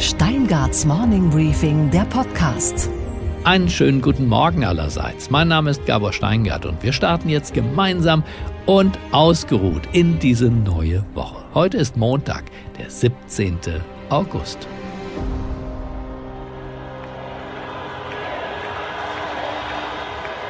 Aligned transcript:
Steingarts 0.00 0.86
Morning 0.86 1.28
Briefing, 1.28 1.90
der 1.90 2.06
Podcast. 2.06 2.88
Einen 3.44 3.68
schönen 3.68 4.00
guten 4.00 4.28
Morgen 4.28 4.64
allerseits. 4.64 5.28
Mein 5.28 5.48
Name 5.48 5.68
ist 5.68 5.84
Gabor 5.84 6.14
Steingart 6.14 6.64
und 6.64 6.82
wir 6.82 6.94
starten 6.94 7.28
jetzt 7.28 7.52
gemeinsam 7.52 8.24
und 8.64 8.98
ausgeruht 9.12 9.82
in 9.92 10.18
diese 10.18 10.46
neue 10.46 11.04
Woche. 11.12 11.44
Heute 11.52 11.76
ist 11.76 11.98
Montag, 11.98 12.44
der 12.78 12.88
17. 12.88 13.58
August. 14.08 14.66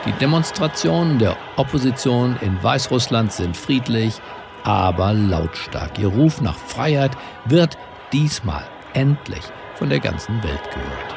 Die 0.07 0.13
Demonstrationen 0.13 1.19
der 1.19 1.37
Opposition 1.57 2.37
in 2.41 2.63
Weißrussland 2.63 3.33
sind 3.33 3.57
friedlich, 3.57 4.15
aber 4.63 5.13
lautstark. 5.13 5.99
Ihr 5.99 6.07
Ruf 6.07 6.41
nach 6.41 6.57
Freiheit 6.57 7.17
wird 7.47 7.77
diesmal 8.13 8.63
endlich 8.95 9.45
von 9.77 9.89
der 9.89 10.01
ganzen 10.01 10.43
Welt 10.43 10.63
gehört. 10.73 11.15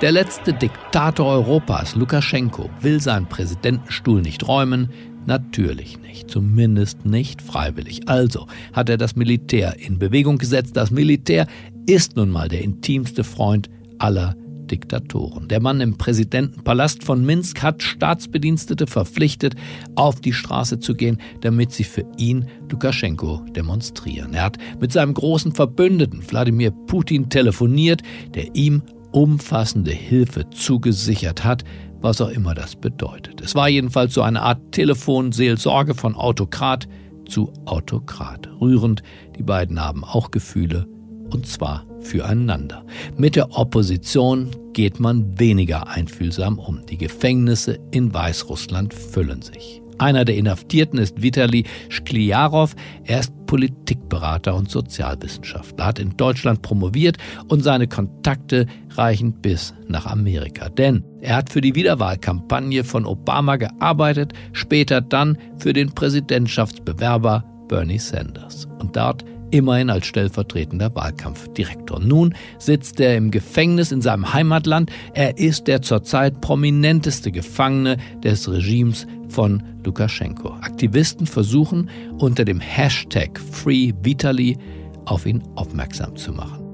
Der 0.00 0.12
letzte 0.12 0.52
Diktator 0.52 1.26
Europas, 1.26 1.96
Lukaschenko, 1.96 2.70
will 2.80 3.00
seinen 3.00 3.26
Präsidentenstuhl 3.26 4.22
nicht 4.22 4.46
räumen, 4.46 4.90
Natürlich 5.28 6.00
nicht, 6.00 6.30
zumindest 6.30 7.04
nicht 7.04 7.42
freiwillig. 7.42 8.08
Also 8.08 8.46
hat 8.72 8.88
er 8.88 8.96
das 8.96 9.14
Militär 9.14 9.76
in 9.78 9.98
Bewegung 9.98 10.38
gesetzt. 10.38 10.74
Das 10.74 10.90
Militär 10.90 11.46
ist 11.84 12.16
nun 12.16 12.30
mal 12.30 12.48
der 12.48 12.62
intimste 12.62 13.24
Freund 13.24 13.68
aller 13.98 14.36
Diktatoren. 14.70 15.48
Der 15.48 15.60
Mann 15.60 15.80
im 15.80 15.98
Präsidentenpalast 15.98 17.04
von 17.04 17.24
Minsk 17.24 17.62
hat 17.62 17.82
Staatsbedienstete 17.82 18.86
verpflichtet, 18.86 19.54
auf 19.94 20.20
die 20.20 20.32
Straße 20.32 20.78
zu 20.78 20.94
gehen, 20.94 21.18
damit 21.40 21.72
sie 21.72 21.84
für 21.84 22.04
ihn 22.16 22.46
Lukaschenko 22.70 23.44
demonstrieren. 23.56 24.34
Er 24.34 24.44
hat 24.44 24.58
mit 24.80 24.92
seinem 24.92 25.14
großen 25.14 25.52
Verbündeten 25.52 26.22
Wladimir 26.28 26.70
Putin 26.70 27.28
telefoniert, 27.28 28.02
der 28.34 28.54
ihm 28.54 28.82
umfassende 29.12 29.90
Hilfe 29.90 30.48
zugesichert 30.50 31.44
hat, 31.44 31.64
was 32.00 32.20
auch 32.20 32.28
immer 32.28 32.54
das 32.54 32.76
bedeutet. 32.76 33.40
Es 33.40 33.54
war 33.54 33.68
jedenfalls 33.68 34.14
so 34.14 34.22
eine 34.22 34.42
Art 34.42 34.60
Telefonseelsorge 34.72 35.94
von 35.94 36.14
Autokrat 36.14 36.86
zu 37.26 37.52
Autokrat. 37.64 38.48
Rührend, 38.60 39.02
die 39.36 39.42
beiden 39.42 39.80
haben 39.80 40.04
auch 40.04 40.30
Gefühle 40.30 40.86
und 41.30 41.46
zwar 41.46 41.87
füreinander. 42.00 42.84
Mit 43.16 43.36
der 43.36 43.56
Opposition 43.56 44.50
geht 44.72 45.00
man 45.00 45.38
weniger 45.38 45.88
einfühlsam 45.88 46.58
um. 46.58 46.86
Die 46.86 46.98
Gefängnisse 46.98 47.78
in 47.90 48.12
Weißrussland 48.14 48.94
füllen 48.94 49.42
sich. 49.42 49.82
Einer 49.98 50.24
der 50.24 50.36
Inhaftierten 50.36 50.98
ist 50.98 51.20
Vitali 51.20 51.64
Skliarov. 51.90 52.76
Er 53.04 53.20
ist 53.20 53.32
Politikberater 53.46 54.54
und 54.54 54.70
Sozialwissenschaftler, 54.70 55.86
hat 55.86 55.98
in 55.98 56.16
Deutschland 56.16 56.62
promoviert 56.62 57.16
und 57.48 57.64
seine 57.64 57.88
Kontakte 57.88 58.66
reichen 58.90 59.32
bis 59.32 59.74
nach 59.88 60.06
Amerika. 60.06 60.68
Denn 60.68 61.02
er 61.20 61.36
hat 61.36 61.50
für 61.50 61.60
die 61.60 61.74
Wiederwahlkampagne 61.74 62.84
von 62.84 63.06
Obama 63.06 63.56
gearbeitet, 63.56 64.34
später 64.52 65.00
dann 65.00 65.36
für 65.56 65.72
den 65.72 65.92
Präsidentschaftsbewerber 65.92 67.44
Bernie 67.68 67.98
Sanders. 67.98 68.68
Und 68.78 68.96
dort 68.96 69.24
immerhin 69.50 69.90
als 69.90 70.06
stellvertretender 70.06 70.94
Wahlkampfdirektor. 70.94 72.00
Nun 72.00 72.34
sitzt 72.58 73.00
er 73.00 73.16
im 73.16 73.30
Gefängnis 73.30 73.92
in 73.92 74.00
seinem 74.00 74.32
Heimatland. 74.32 74.90
Er 75.14 75.38
ist 75.38 75.66
der 75.66 75.82
zurzeit 75.82 76.40
prominenteste 76.40 77.32
Gefangene 77.32 77.96
des 78.22 78.50
Regimes 78.50 79.06
von 79.28 79.62
Lukaschenko. 79.84 80.50
Aktivisten 80.60 81.26
versuchen 81.26 81.90
unter 82.18 82.44
dem 82.44 82.60
Hashtag 82.60 83.38
FreeVitali 83.38 84.56
auf 85.04 85.26
ihn 85.26 85.42
aufmerksam 85.54 86.16
zu 86.16 86.32
machen. 86.32 86.64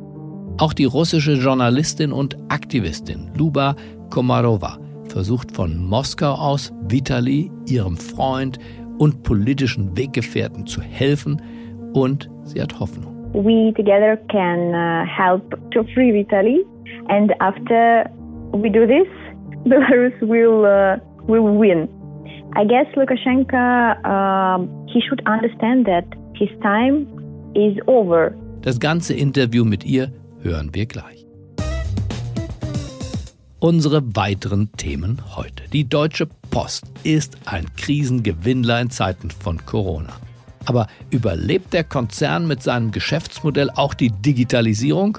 Auch 0.58 0.72
die 0.72 0.84
russische 0.84 1.34
Journalistin 1.34 2.12
und 2.12 2.36
Aktivistin 2.48 3.30
Luba 3.36 3.74
Komarova 4.10 4.78
versucht 5.08 5.50
von 5.52 5.76
Moskau 5.76 6.32
aus 6.32 6.72
Vitali, 6.88 7.50
ihrem 7.66 7.96
Freund 7.96 8.58
und 8.98 9.22
politischen 9.22 9.96
Weggefährten 9.96 10.66
zu 10.66 10.80
helfen 10.80 11.40
und 11.94 12.30
sie 12.44 12.60
hat 12.60 12.78
Hoffnung. 12.78 13.14
We 13.32 13.72
together 13.74 14.16
can 14.30 14.74
uh, 14.74 15.04
help 15.06 15.42
to 15.72 15.84
free 15.94 16.12
Vitali 16.12 16.64
and 17.08 17.32
after 17.40 18.08
we 18.52 18.70
do 18.70 18.86
this, 18.86 19.08
Belarus 19.66 20.14
will 20.20 20.64
uh, 20.64 20.98
will 21.26 21.56
win. 21.56 21.88
I 22.56 22.64
guess 22.64 22.86
Lukashenko 22.94 23.56
uh, 24.04 24.58
he 24.92 25.00
should 25.00 25.22
understand 25.26 25.86
that 25.86 26.04
his 26.34 26.50
time 26.62 27.06
is 27.54 27.76
over. 27.86 28.34
Das 28.62 28.78
ganze 28.78 29.14
Interview 29.14 29.64
mit 29.64 29.84
ihr 29.84 30.10
hören 30.42 30.74
wir 30.74 30.86
gleich. 30.86 31.26
Unsere 33.58 34.02
weiteren 34.14 34.70
Themen 34.76 35.22
heute. 35.36 35.64
Die 35.72 35.88
Deutsche 35.88 36.28
Post 36.50 36.84
ist 37.02 37.38
ein 37.46 37.64
Krisengewinnler 37.76 38.80
in 38.80 38.90
Zeiten 38.90 39.30
von 39.30 39.64
Corona. 39.64 40.12
Aber 40.66 40.86
überlebt 41.10 41.72
der 41.72 41.84
Konzern 41.84 42.46
mit 42.46 42.62
seinem 42.62 42.90
Geschäftsmodell 42.90 43.70
auch 43.70 43.94
die 43.94 44.10
Digitalisierung 44.10 45.18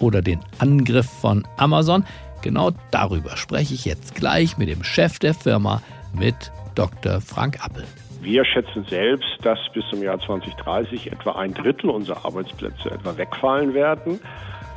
oder 0.00 0.22
den 0.22 0.40
Angriff 0.58 1.06
von 1.06 1.46
Amazon? 1.56 2.04
Genau 2.42 2.72
darüber 2.90 3.36
spreche 3.36 3.74
ich 3.74 3.84
jetzt 3.84 4.14
gleich 4.14 4.58
mit 4.58 4.68
dem 4.68 4.82
Chef 4.82 5.18
der 5.18 5.34
Firma, 5.34 5.80
mit 6.12 6.50
Dr. 6.74 7.20
Frank 7.20 7.64
Appel. 7.64 7.84
Wir 8.20 8.44
schätzen 8.44 8.84
selbst, 8.88 9.38
dass 9.42 9.58
bis 9.74 9.84
zum 9.90 10.02
Jahr 10.02 10.18
2030 10.20 11.10
etwa 11.10 11.32
ein 11.32 11.54
Drittel 11.54 11.90
unserer 11.90 12.24
Arbeitsplätze 12.24 12.90
etwa 12.90 13.16
wegfallen 13.16 13.74
werden. 13.74 14.20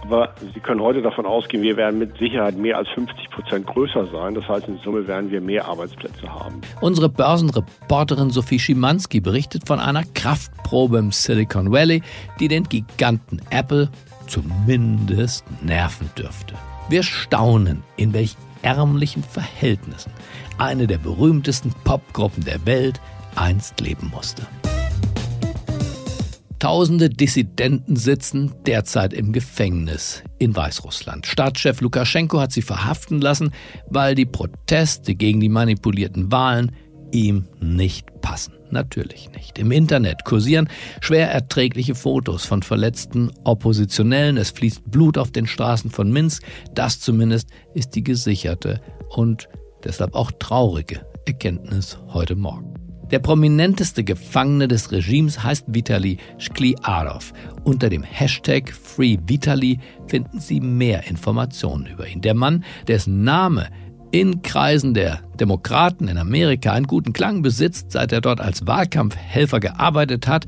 Aber 0.07 0.29
Sie 0.53 0.59
können 0.59 0.81
heute 0.81 1.01
davon 1.01 1.25
ausgehen, 1.25 1.63
wir 1.63 1.77
werden 1.77 1.97
mit 1.97 2.15
Sicherheit 2.19 2.55
mehr 2.57 2.77
als 2.77 2.87
50 2.89 3.29
Prozent 3.31 3.65
größer 3.65 4.05
sein. 4.07 4.35
Das 4.35 4.47
heißt, 4.47 4.67
in 4.67 4.77
Summe 4.83 5.07
werden 5.07 5.31
wir 5.31 5.41
mehr 5.41 5.67
Arbeitsplätze 5.67 6.31
haben. 6.31 6.61
Unsere 6.79 7.09
Börsenreporterin 7.09 8.29
Sophie 8.29 8.59
Schimanski 8.59 9.19
berichtet 9.19 9.67
von 9.67 9.79
einer 9.79 10.03
Kraftprobe 10.13 10.99
im 10.99 11.11
Silicon 11.11 11.71
Valley, 11.71 12.03
die 12.39 12.47
den 12.47 12.65
Giganten 12.65 13.41
Apple 13.49 13.89
zumindest 14.27 15.43
nerven 15.63 16.09
dürfte. 16.17 16.53
Wir 16.87 17.01
staunen, 17.01 17.83
in 17.97 18.13
welch 18.13 18.35
ärmlichen 18.61 19.23
Verhältnissen 19.23 20.11
eine 20.59 20.85
der 20.85 20.99
berühmtesten 20.99 21.73
Popgruppen 21.83 22.45
der 22.45 22.63
Welt 22.65 23.01
einst 23.35 23.81
leben 23.81 24.11
musste. 24.13 24.43
Tausende 26.65 27.11
Dissidenten 27.11 27.95
sitzen 27.95 28.51
derzeit 28.65 29.13
im 29.13 29.33
Gefängnis 29.33 30.23
in 30.39 30.55
Weißrussland. 30.55 31.27
Staatschef 31.27 31.79
Lukaschenko 31.79 32.39
hat 32.39 32.51
sie 32.51 32.63
verhaften 32.63 33.21
lassen, 33.21 33.51
weil 33.87 34.15
die 34.15 34.25
Proteste 34.25 35.13
gegen 35.13 35.39
die 35.39 35.49
manipulierten 35.49 36.31
Wahlen 36.31 36.71
ihm 37.11 37.45
nicht 37.61 38.19
passen. 38.21 38.55
Natürlich 38.71 39.29
nicht. 39.29 39.59
Im 39.59 39.69
Internet 39.69 40.25
kursieren 40.25 40.67
schwer 41.01 41.29
erträgliche 41.29 41.93
Fotos 41.93 42.45
von 42.45 42.63
verletzten 42.63 43.29
Oppositionellen. 43.43 44.37
Es 44.37 44.49
fließt 44.49 44.89
Blut 44.89 45.19
auf 45.19 45.29
den 45.29 45.45
Straßen 45.45 45.91
von 45.91 46.11
Minsk. 46.11 46.41
Das 46.73 46.99
zumindest 46.99 47.47
ist 47.75 47.93
die 47.93 48.03
gesicherte 48.03 48.81
und 49.09 49.49
deshalb 49.83 50.15
auch 50.15 50.31
traurige 50.39 51.05
Erkenntnis 51.27 51.99
heute 52.07 52.35
Morgen. 52.35 52.74
Der 53.15 53.21
prominenteste 53.21 54.03
Gefangene 54.03 54.67
des 54.67 54.91
Regimes 54.91 55.41
heißt 55.41 55.67
Vitali 55.69 56.17
Shkliarov. 56.37 57.31
Unter 57.63 57.87
dem 57.87 58.03
Hashtag 58.03 58.73
FreeVitali 58.73 59.79
finden 60.05 60.41
Sie 60.41 60.59
mehr 60.59 61.07
Informationen 61.07 61.85
über 61.85 62.05
ihn. 62.09 62.19
Der 62.19 62.33
Mann, 62.33 62.65
dessen 62.89 63.23
Name 63.23 63.69
in 64.11 64.41
Kreisen 64.41 64.93
der 64.93 65.21
Demokraten 65.39 66.09
in 66.09 66.17
Amerika 66.17 66.73
einen 66.73 66.87
guten 66.87 67.13
Klang 67.13 67.41
besitzt, 67.41 67.93
seit 67.93 68.11
er 68.11 68.19
dort 68.19 68.41
als 68.41 68.67
Wahlkampfhelfer 68.67 69.61
gearbeitet 69.61 70.27
hat, 70.27 70.45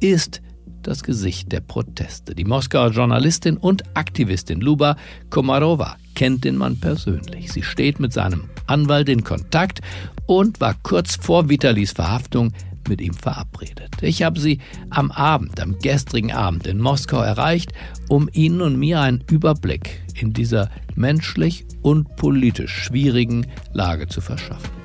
ist 0.00 0.42
das 0.88 1.02
Gesicht 1.02 1.52
der 1.52 1.60
Proteste. 1.60 2.34
Die 2.34 2.44
Moskauer 2.44 2.90
Journalistin 2.90 3.58
und 3.58 3.84
Aktivistin 3.94 4.60
Luba 4.62 4.96
Komarova 5.28 5.96
kennt 6.14 6.44
den 6.44 6.56
Mann 6.56 6.80
persönlich. 6.80 7.52
Sie 7.52 7.62
steht 7.62 8.00
mit 8.00 8.14
seinem 8.14 8.48
Anwalt 8.66 9.10
in 9.10 9.22
Kontakt 9.22 9.82
und 10.26 10.60
war 10.60 10.74
kurz 10.82 11.16
vor 11.16 11.50
Vitalis 11.50 11.92
Verhaftung 11.92 12.54
mit 12.88 13.02
ihm 13.02 13.12
verabredet. 13.12 13.90
Ich 14.00 14.22
habe 14.22 14.40
sie 14.40 14.60
am 14.88 15.10
Abend, 15.10 15.60
am 15.60 15.78
gestrigen 15.78 16.32
Abend 16.32 16.66
in 16.66 16.78
Moskau 16.78 17.20
erreicht, 17.20 17.72
um 18.08 18.30
Ihnen 18.32 18.62
und 18.62 18.78
mir 18.78 19.00
einen 19.00 19.22
Überblick 19.30 20.00
in 20.14 20.32
dieser 20.32 20.70
menschlich 20.94 21.66
und 21.82 22.16
politisch 22.16 22.72
schwierigen 22.72 23.46
Lage 23.74 24.06
zu 24.06 24.22
verschaffen. 24.22 24.77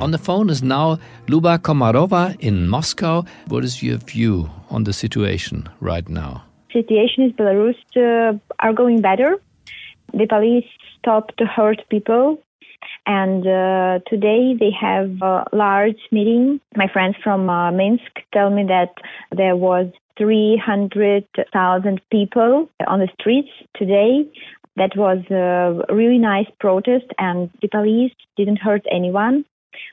On 0.00 0.10
the 0.10 0.18
phone 0.18 0.50
is 0.50 0.62
now 0.62 0.98
Luba 1.28 1.58
Komarova 1.58 2.36
in 2.40 2.68
Moscow. 2.68 3.24
What 3.48 3.64
is 3.64 3.82
your 3.82 3.98
view 3.98 4.50
on 4.70 4.84
the 4.84 4.92
situation 4.92 5.68
right 5.80 6.08
now? 6.08 6.44
Situation 6.72 7.24
in 7.24 7.32
Belarus 7.32 7.76
uh, 7.96 8.38
are 8.60 8.72
going 8.72 9.00
better. 9.00 9.36
The 10.12 10.26
police 10.26 10.66
stopped 10.98 11.36
to 11.38 11.44
hurt 11.44 11.82
people 11.88 12.38
and 13.06 13.46
uh, 13.46 14.00
today 14.08 14.54
they 14.58 14.70
have 14.70 15.10
a 15.22 15.44
large 15.52 16.00
meeting. 16.10 16.60
My 16.76 16.88
friends 16.92 17.16
from 17.22 17.48
uh, 17.50 17.70
Minsk 17.70 18.20
tell 18.32 18.50
me 18.50 18.64
that 18.64 18.94
there 19.36 19.56
was 19.56 19.86
300,000 20.18 22.00
people 22.10 22.68
on 22.86 23.00
the 23.00 23.08
streets 23.20 23.50
today. 23.76 24.26
That 24.76 24.96
was 24.96 25.18
a 25.30 25.92
really 25.94 26.18
nice 26.18 26.46
protest, 26.58 27.06
and 27.18 27.48
the 27.62 27.68
police 27.68 28.12
didn't 28.36 28.56
hurt 28.56 28.82
anyone. 28.90 29.44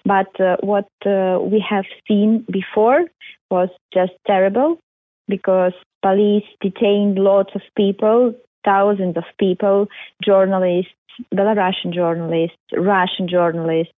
But 0.05 0.39
uh, 0.39 0.57
what 0.61 0.89
uh, 1.05 1.39
we 1.41 1.63
have 1.69 1.85
seen 2.07 2.45
before 2.51 3.05
was 3.49 3.69
just 3.93 4.13
terrible 4.25 4.79
because 5.27 5.73
police 6.01 6.45
detained 6.61 7.17
lots 7.17 7.51
of 7.55 7.61
people, 7.75 8.33
thousands 8.65 9.17
of 9.17 9.23
people, 9.39 9.87
journalists, 10.23 10.91
Belarusian 11.33 11.93
journalists, 11.93 12.57
Russian 12.75 13.27
journalists. 13.27 13.93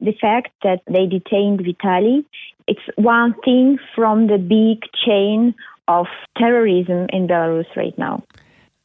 The 0.00 0.14
fact 0.20 0.50
that 0.62 0.80
they 0.86 1.06
detained 1.06 1.62
Vitali, 1.62 2.24
it's 2.66 2.80
one 2.96 3.34
thing 3.44 3.78
from 3.94 4.28
the 4.28 4.38
big 4.38 4.88
chain 5.04 5.54
of 5.88 6.06
terrorism 6.38 7.06
in 7.12 7.26
Belarus 7.26 7.76
right 7.76 7.96
now. 7.98 8.22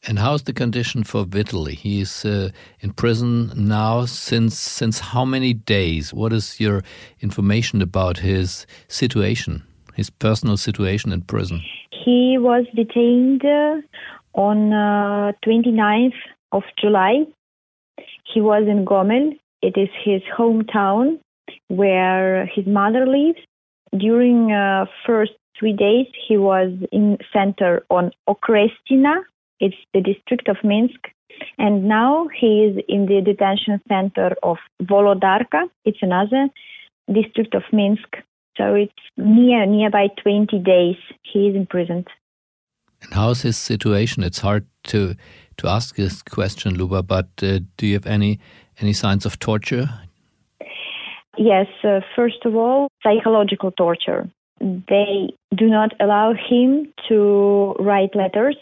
And 0.08 0.20
how's 0.20 0.44
the 0.44 0.52
condition 0.52 1.02
for 1.02 1.24
Vitaly? 1.24 1.74
He's 1.74 2.24
uh, 2.24 2.50
in 2.80 2.92
prison 2.92 3.50
now 3.56 4.04
since 4.04 4.56
since 4.56 5.00
how 5.00 5.24
many 5.24 5.52
days? 5.52 6.14
What 6.14 6.32
is 6.32 6.60
your 6.60 6.84
information 7.20 7.82
about 7.82 8.18
his 8.18 8.66
situation, 8.86 9.64
his 9.94 10.08
personal 10.08 10.56
situation 10.56 11.12
in 11.12 11.22
prison? 11.22 11.60
He 11.90 12.38
was 12.38 12.66
detained 12.76 13.44
uh, 13.44 13.80
on 14.34 14.72
uh, 14.72 15.32
29th 15.44 16.14
of 16.52 16.62
July. 16.80 17.24
He 18.32 18.40
was 18.40 18.62
in 18.68 18.84
Gomel. 18.84 19.36
It 19.60 19.76
is 19.76 19.88
his 20.04 20.22
hometown 20.38 21.18
where 21.66 22.46
his 22.46 22.64
mother 22.66 23.06
lives. 23.06 23.40
During 23.96 24.52
uh, 24.52 24.86
first 25.04 25.32
three 25.58 25.72
days, 25.72 26.06
he 26.28 26.36
was 26.36 26.70
in 26.92 27.18
center 27.32 27.84
on 27.90 28.12
Okrestina. 28.28 29.22
It's 29.60 29.76
the 29.94 30.00
district 30.00 30.48
of 30.48 30.56
Minsk. 30.62 31.08
And 31.58 31.84
now 31.84 32.28
he 32.38 32.64
is 32.64 32.84
in 32.88 33.06
the 33.06 33.20
detention 33.20 33.80
center 33.88 34.34
of 34.42 34.56
Volodarka. 34.82 35.68
It's 35.84 35.98
another 36.02 36.48
district 37.12 37.54
of 37.54 37.62
Minsk. 37.72 38.16
So 38.56 38.74
it's 38.74 38.92
near 39.16 39.66
nearby 39.66 40.08
20 40.22 40.58
days 40.60 40.96
he 41.22 41.48
is 41.48 41.56
imprisoned. 41.56 42.08
And 43.02 43.12
how's 43.12 43.42
his 43.42 43.56
situation? 43.56 44.22
It's 44.22 44.38
hard 44.38 44.66
to 44.84 45.14
to 45.58 45.68
ask 45.68 45.96
this 45.96 46.22
question, 46.22 46.74
Luba, 46.74 47.02
but 47.02 47.28
uh, 47.42 47.60
do 47.76 47.86
you 47.86 47.94
have 47.94 48.06
any 48.06 48.38
any 48.80 48.92
signs 48.92 49.26
of 49.26 49.38
torture? 49.38 49.88
Yes, 51.38 51.66
uh, 51.84 52.00
first 52.14 52.44
of 52.44 52.56
all, 52.56 52.88
psychological 53.02 53.70
torture. 53.70 54.28
They 54.60 55.28
do 55.54 55.66
not 55.66 55.92
allow 56.00 56.32
him 56.32 56.92
to 57.08 57.74
write 57.78 58.16
letters 58.16 58.56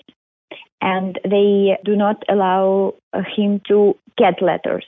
and 0.80 1.18
they 1.24 1.78
do 1.84 1.96
not 1.96 2.22
allow 2.28 2.94
uh, 3.12 3.22
him 3.36 3.60
to 3.68 3.96
get 4.16 4.42
letters. 4.42 4.84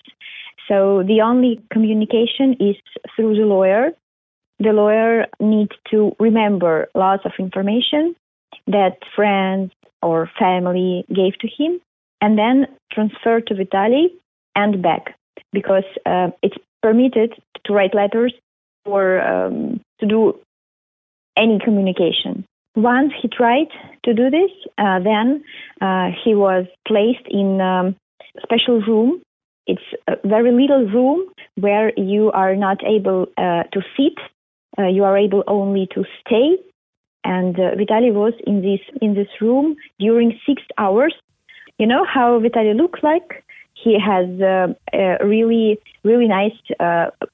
So 0.69 1.03
the 1.06 1.21
only 1.23 1.61
communication 1.73 2.56
is 2.61 2.77
through 3.15 3.37
the 3.37 3.47
lawyer. 3.47 3.91
The 4.59 4.73
lawyer 4.73 5.27
needs 5.41 5.73
to 5.91 6.15
remember 6.19 6.88
lots 6.94 7.25
of 7.25 7.33
information 7.38 8.17
that 8.67 8.99
friends 9.15 9.73
or 10.03 10.31
family 10.38 11.05
gave 11.09 11.38
to 11.38 11.49
him 11.49 11.81
and 12.21 12.39
then 12.39 12.67
transfer 12.93 13.41
to 13.41 13.55
Vitali 13.55 14.12
and 14.55 14.82
back 14.82 15.17
because 15.53 15.85
uh, 16.05 16.31
it's 16.43 16.56
permitted 16.82 17.35
to 17.65 17.73
write 17.73 17.94
letters 17.94 18.32
or 18.85 19.21
um, 19.21 19.81
to 20.00 20.06
do 20.06 20.39
any 21.37 21.59
communication. 21.62 22.44
Once 22.76 23.11
he 23.20 23.26
tried 23.26 23.69
to 24.05 24.12
do 24.12 24.28
this, 24.28 24.50
uh, 24.76 25.00
then 25.00 25.43
uh, 25.81 26.11
he 26.23 26.34
was 26.34 26.67
placed 26.87 27.26
in 27.28 27.58
a 27.61 27.64
um, 27.64 27.96
special 28.43 28.82
room. 28.82 29.23
It's 29.67 29.82
a 30.06 30.17
very 30.28 30.52
little 30.52 30.87
room 30.87 31.26
where 31.55 31.90
you 31.99 32.31
are 32.32 32.55
not 32.55 32.84
able 32.84 33.28
uh, 33.38 33.62
to 33.73 33.81
sit. 33.96 34.12
Uh, 34.78 34.88
you 34.88 35.05
are 35.05 35.17
able 35.17 35.43
only 35.46 35.88
to 35.94 36.05
stay. 36.20 36.58
And 37.25 37.58
uh, 37.58 37.75
Vitaly 37.76 38.12
was 38.12 38.34
in 38.46 38.61
this 38.61 38.81
in 39.00 39.14
this 39.14 39.29
room 39.40 39.76
during 39.99 40.38
six 40.46 40.62
hours. 40.76 41.14
You 41.79 41.87
know 41.87 42.05
how 42.05 42.38
Vitaly 42.40 42.76
looks 42.76 43.02
like? 43.02 43.43
He 43.72 43.99
has 43.99 44.29
uh, 44.40 44.75
a 44.93 45.26
really 45.26 45.81
really 46.05 46.29
nice 46.29 46.58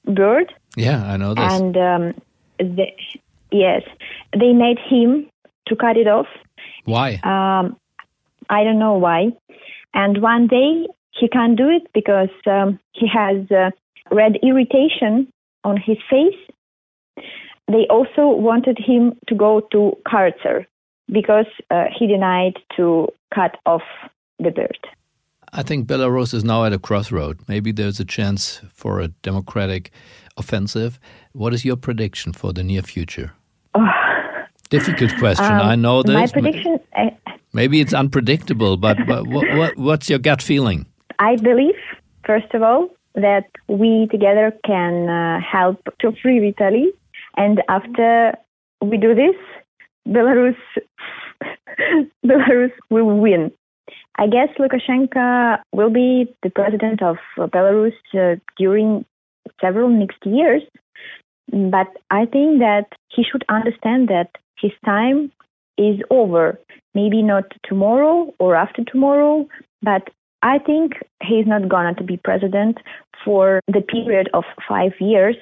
bird. 0.05 0.53
Yeah, 0.77 1.03
I 1.03 1.17
know 1.17 1.33
this. 1.33 1.51
And 1.51 1.77
um, 1.77 2.21
the, 2.57 2.87
yes, 3.51 3.83
they 4.31 4.53
made 4.53 4.79
him 4.79 5.29
to 5.67 5.75
cut 5.75 5.97
it 5.97 6.07
off. 6.07 6.27
Why? 6.85 7.19
Um, 7.23 7.77
I 8.49 8.63
don't 8.63 8.79
know 8.79 8.93
why. 8.93 9.31
And 9.93 10.21
one 10.21 10.47
day 10.47 10.87
he 11.11 11.27
can't 11.27 11.57
do 11.57 11.69
it 11.69 11.83
because 11.93 12.29
um, 12.47 12.79
he 12.93 13.07
has 13.07 13.49
uh, 13.51 13.71
red 14.11 14.37
irritation 14.41 15.31
on 15.63 15.77
his 15.77 15.97
face. 16.09 17.25
They 17.67 17.87
also 17.89 18.27
wanted 18.27 18.77
him 18.77 19.13
to 19.27 19.35
go 19.35 19.61
to 19.71 19.97
Karcer 20.07 20.65
because 21.11 21.45
uh, 21.71 21.85
he 21.97 22.07
denied 22.07 22.53
to 22.75 23.07
cut 23.33 23.57
off 23.65 23.83
the 24.39 24.51
bird. 24.51 24.77
I 25.53 25.61
think 25.61 25.87
Belarus 25.87 26.33
is 26.33 26.43
now 26.43 26.65
at 26.65 26.73
a 26.73 26.79
crossroad. 26.79 27.39
Maybe 27.47 27.71
there's 27.71 27.99
a 27.99 28.05
chance 28.05 28.61
for 28.73 28.99
a 28.99 29.09
democratic 29.09 29.91
offensive. 30.35 30.99
What 31.33 31.53
is 31.53 31.63
your 31.63 31.75
prediction 31.75 32.33
for 32.33 32.53
the 32.53 32.63
near 32.63 32.81
future? 32.81 33.33
Oh, 33.75 33.87
difficult 34.73 35.13
question. 35.19 35.45
Um, 35.45 35.61
I 35.73 35.75
know 35.75 36.01
this. 36.03 36.15
My 36.15 36.27
prediction. 36.27 36.79
Maybe 37.53 37.79
it's 37.81 37.93
unpredictable, 37.93 38.77
but, 38.77 38.97
but 39.07 39.27
what, 39.27 39.45
what, 39.55 39.77
what's 39.77 40.09
your 40.09 40.19
gut 40.19 40.41
feeling? 40.41 40.87
I 41.19 41.35
believe, 41.35 41.75
first 42.25 42.51
of 42.55 42.63
all, 42.63 42.89
that 43.13 43.45
we 43.67 44.07
together 44.11 44.51
can 44.65 45.07
uh, 45.07 45.39
help 45.39 45.79
to 46.01 46.11
free 46.21 46.39
Italy. 46.49 46.87
and 47.37 47.61
after 47.69 48.33
we 48.81 48.97
do 48.97 49.13
this, 49.13 49.35
Belarus, 50.07 50.57
Belarus 52.25 52.71
will 52.89 53.17
win. 53.19 53.51
I 54.17 54.25
guess 54.27 54.49
Lukashenko 54.59 55.59
will 55.71 55.89
be 55.91 56.35
the 56.41 56.49
president 56.49 57.01
of 57.03 57.17
Belarus 57.37 57.93
uh, 58.15 58.39
during 58.57 59.05
several 59.61 59.89
next 59.89 60.25
years, 60.25 60.63
but 61.51 61.89
I 62.09 62.25
think 62.25 62.59
that 62.59 62.87
he 63.09 63.23
should 63.23 63.45
understand 63.49 64.07
that 64.07 64.29
his 64.63 64.71
time 64.85 65.31
is 65.77 65.97
over. 66.09 66.59
Maybe 66.95 67.21
not 67.21 67.45
tomorrow 67.69 68.33
or 68.39 68.55
after 68.55 68.83
tomorrow, 68.83 69.47
but 69.81 70.03
I 70.43 70.59
think 70.59 70.93
he's 71.29 71.47
not 71.47 71.69
going 71.69 71.95
to 71.95 72.03
be 72.03 72.17
president 72.17 72.77
for 73.25 73.59
the 73.67 73.81
period 73.81 74.29
of 74.33 74.43
five 74.67 74.93
years 74.99 75.35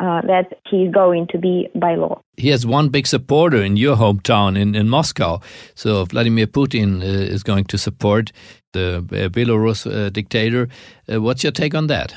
uh, 0.00 0.20
that 0.22 0.46
he's 0.70 0.90
going 0.90 1.26
to 1.28 1.38
be 1.38 1.68
by 1.74 1.94
law. 1.94 2.20
He 2.36 2.48
has 2.48 2.66
one 2.66 2.88
big 2.88 3.06
supporter 3.06 3.62
in 3.62 3.76
your 3.76 3.96
hometown 3.96 4.58
in, 4.58 4.74
in 4.74 4.88
Moscow. 4.88 5.40
So 5.74 6.04
Vladimir 6.04 6.46
Putin 6.46 7.02
uh, 7.02 7.34
is 7.34 7.42
going 7.42 7.64
to 7.66 7.78
support 7.78 8.32
the 8.72 8.98
uh, 8.98 9.28
Belarus 9.28 9.86
uh, 9.86 10.10
dictator. 10.10 10.68
Uh, 11.12 11.20
what's 11.20 11.42
your 11.42 11.52
take 11.52 11.74
on 11.74 11.86
that? 11.88 12.14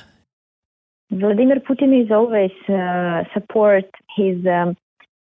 Vladimir 1.12 1.58
Putin 1.60 2.04
is 2.04 2.10
always 2.10 2.52
uh, 2.70 3.24
support 3.34 3.86
his 4.16 4.38
um, 4.48 4.76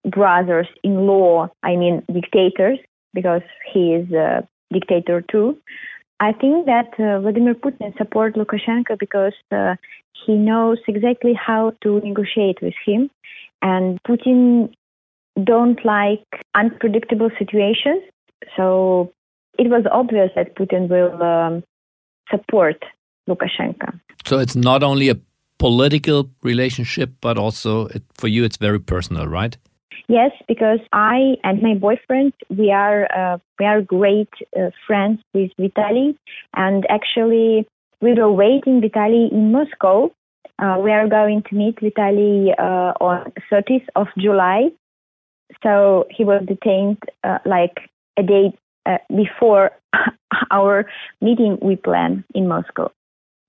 brothers-in-law, 0.06 1.50
I 1.64 1.76
mean 1.76 2.04
dictators, 2.12 2.80
because 3.14 3.42
he 3.72 3.94
is 3.94 4.12
a 4.12 4.48
dictator 4.72 5.22
too. 5.22 5.58
I 6.20 6.32
think 6.34 6.66
that 6.66 6.90
uh, 7.00 7.20
Vladimir 7.20 7.54
Putin 7.54 7.96
supports 7.98 8.36
Lukashenko 8.38 8.98
because 9.00 9.34
uh, 9.52 9.76
he 10.26 10.34
knows 10.36 10.80
exactly 10.88 11.34
how 11.34 11.74
to 11.84 12.00
negotiate 12.02 12.60
with 12.62 12.74
him, 12.86 13.10
and 13.62 14.00
Putin 14.04 14.74
don't 15.44 15.84
like 15.86 16.26
unpredictable 16.56 17.30
situations. 17.38 18.02
So 18.56 19.14
it 19.60 19.70
was 19.70 19.86
obvious 19.92 20.32
that 20.36 20.56
Putin 20.56 20.90
will 20.90 21.22
um, 21.22 21.64
support 22.32 22.84
Lukashenko. 23.30 24.00
So 24.26 24.40
it's 24.40 24.56
not 24.56 24.84
only 24.84 25.10
a 25.10 25.16
political 25.60 26.30
relationship, 26.44 27.12
but 27.22 27.38
also 27.38 27.88
it, 27.88 28.04
for 28.14 28.28
you, 28.28 28.44
it's 28.44 28.58
very 28.58 28.80
personal, 28.80 29.28
right? 29.28 29.58
Yes, 30.08 30.32
because 30.48 30.80
I 30.94 31.36
and 31.44 31.62
my 31.62 31.74
boyfriend 31.76 32.34
we 32.50 32.72
are 32.72 33.08
uh, 33.16 33.38
we 33.60 33.66
are 33.66 33.82
great 33.82 34.30
uh, 34.56 34.70
friends 34.86 35.20
with 35.34 35.52
Vitali, 35.60 36.18
and 36.56 36.86
actually 36.90 37.68
we 38.02 38.14
were 38.14 38.32
waiting 38.32 38.82
Vitali 38.82 39.30
in 39.32 39.52
Moscow. 39.52 40.12
Uh, 40.60 40.78
we 40.84 40.92
are 40.92 41.08
going 41.08 41.44
to 41.50 41.56
meet 41.56 41.80
Vitali 41.80 42.52
uh, 42.58 42.94
on 43.00 43.32
30th 43.52 43.86
of 43.96 44.08
July. 44.18 44.70
So 45.64 46.06
he 46.10 46.24
was 46.24 46.44
detained 46.48 46.98
uh, 47.24 47.38
like 47.46 47.78
a 48.18 48.24
day 48.24 48.54
uh, 48.86 48.98
before 49.16 49.72
our 50.52 50.86
meeting 51.22 51.58
we 51.62 51.76
plan 51.76 52.24
in 52.34 52.48
Moscow. 52.48 52.92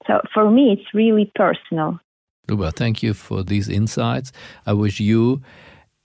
So 0.07 0.21
for 0.33 0.51
me, 0.51 0.73
it's 0.73 0.95
really 0.95 1.31
personal. 1.35 1.99
Luba, 2.49 2.71
thank 2.71 3.03
you 3.03 3.13
for 3.13 3.43
these 3.43 3.69
insights. 3.69 4.33
I 4.67 4.73
wish 4.73 5.01
you 5.01 5.43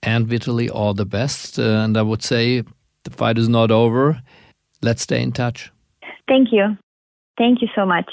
and 0.06 0.26
Vitaly 0.26 0.68
all 0.68 0.94
the 0.94 1.06
best. 1.06 1.58
Uh, 1.58 1.84
and 1.84 1.96
I 1.96 2.02
would 2.02 2.22
say 2.22 2.62
The 3.04 3.10
fight 3.10 3.38
is 3.38 3.48
not 3.48 3.70
over. 3.70 4.22
Let's 4.82 5.02
stay 5.02 5.22
in 5.22 5.32
touch. 5.32 5.70
Thank 6.26 6.52
you. 6.52 6.76
Thank 7.36 7.60
you 7.60 7.68
so 7.74 7.84
much. 7.84 8.06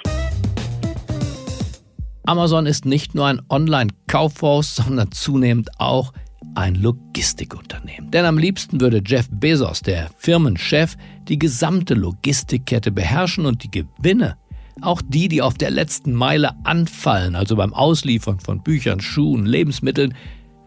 Amazon 2.27 2.65
ist 2.65 2.85
nicht 2.85 3.15
nur 3.15 3.25
ein 3.25 3.41
Online-Kaufhaus, 3.49 4.75
sondern 4.85 5.11
zunehmend 5.11 5.69
auch 5.79 6.11
ein 6.55 6.75
Logistikunternehmen. 6.75 8.11
Denn 8.11 8.25
am 8.25 8.37
liebsten 8.37 8.81
würde 8.81 9.01
Jeff 9.05 9.29
Bezos, 9.31 9.81
der 9.81 10.09
Firmenchef, 10.17 10.97
die 11.27 11.39
gesamte 11.39 11.93
Logistikkette 11.93 12.91
beherrschen 12.91 13.45
und 13.45 13.63
die 13.63 13.71
Gewinne, 13.71 14.37
auch 14.81 15.01
die, 15.01 15.29
die 15.29 15.41
auf 15.41 15.53
der 15.53 15.71
letzten 15.71 16.13
Meile 16.13 16.51
anfallen, 16.65 17.35
also 17.35 17.55
beim 17.55 17.73
Ausliefern 17.73 18.39
von 18.39 18.61
Büchern, 18.61 18.99
Schuhen, 18.99 19.45
Lebensmitteln, 19.45 20.13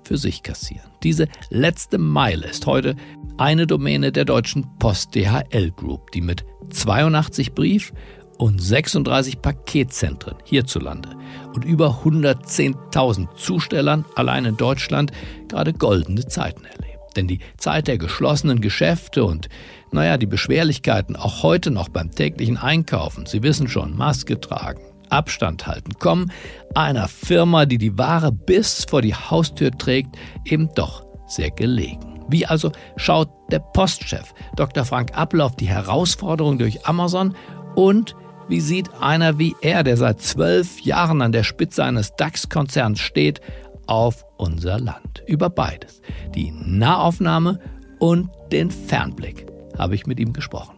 für 0.04 0.16
sich 0.16 0.42
kassieren. 0.42 0.90
Diese 1.02 1.28
letzte 1.50 1.98
Meile 1.98 2.46
ist 2.46 2.66
heute 2.66 2.96
eine 3.36 3.66
Domäne 3.66 4.12
der 4.12 4.24
deutschen 4.24 4.66
Post 4.78 5.14
DHL 5.14 5.70
Group, 5.72 6.12
die 6.12 6.20
mit 6.20 6.44
82 6.70 7.52
Brief- 7.54 7.92
und 8.38 8.60
36 8.60 9.40
Paketzentren 9.40 10.36
hierzulande 10.44 11.10
und 11.54 11.64
über 11.64 12.02
110.000 12.04 13.34
Zustellern 13.36 14.04
allein 14.16 14.44
in 14.44 14.56
Deutschland 14.56 15.12
gerade 15.48 15.72
goldene 15.72 16.26
Zeiten 16.26 16.64
erlebt. 16.64 16.84
Denn 17.16 17.28
die 17.28 17.38
Zeit 17.56 17.86
der 17.86 17.98
geschlossenen 17.98 18.60
Geschäfte 18.60 19.24
und, 19.24 19.48
naja, 19.92 20.16
die 20.16 20.26
Beschwerlichkeiten 20.26 21.16
auch 21.16 21.42
heute 21.42 21.70
noch 21.70 21.88
beim 21.88 22.10
täglichen 22.10 22.56
Einkaufen, 22.56 23.26
Sie 23.26 23.42
wissen 23.42 23.68
schon, 23.68 23.96
Maske 23.96 24.40
tragen, 24.40 24.82
Abstand 25.14 25.66
halten, 25.66 25.94
kommen 25.98 26.30
einer 26.74 27.08
Firma, 27.08 27.66
die 27.66 27.78
die 27.78 27.96
Ware 27.96 28.32
bis 28.32 28.84
vor 28.88 29.02
die 29.02 29.14
Haustür 29.14 29.70
trägt, 29.70 30.16
eben 30.44 30.70
doch 30.74 31.06
sehr 31.26 31.50
gelegen. 31.50 32.24
Wie 32.28 32.46
also 32.46 32.72
schaut 32.96 33.28
der 33.50 33.58
Postchef 33.58 34.34
Dr. 34.56 34.84
Frank 34.84 35.16
Appel 35.16 35.40
auf 35.40 35.56
die 35.56 35.68
Herausforderung 35.68 36.58
durch 36.58 36.86
Amazon 36.86 37.34
und 37.74 38.16
wie 38.48 38.60
sieht 38.60 38.92
einer 39.00 39.38
wie 39.38 39.54
er, 39.62 39.84
der 39.84 39.96
seit 39.96 40.20
zwölf 40.20 40.80
Jahren 40.80 41.22
an 41.22 41.32
der 41.32 41.44
Spitze 41.44 41.84
eines 41.84 42.14
DAX-Konzerns 42.16 43.00
steht, 43.00 43.40
auf 43.86 44.24
unser 44.36 44.78
Land? 44.78 45.22
Über 45.26 45.48
beides, 45.48 46.02
die 46.34 46.50
Nahaufnahme 46.50 47.60
und 47.98 48.28
den 48.52 48.70
Fernblick, 48.70 49.46
habe 49.78 49.94
ich 49.94 50.06
mit 50.06 50.20
ihm 50.20 50.32
gesprochen. 50.32 50.73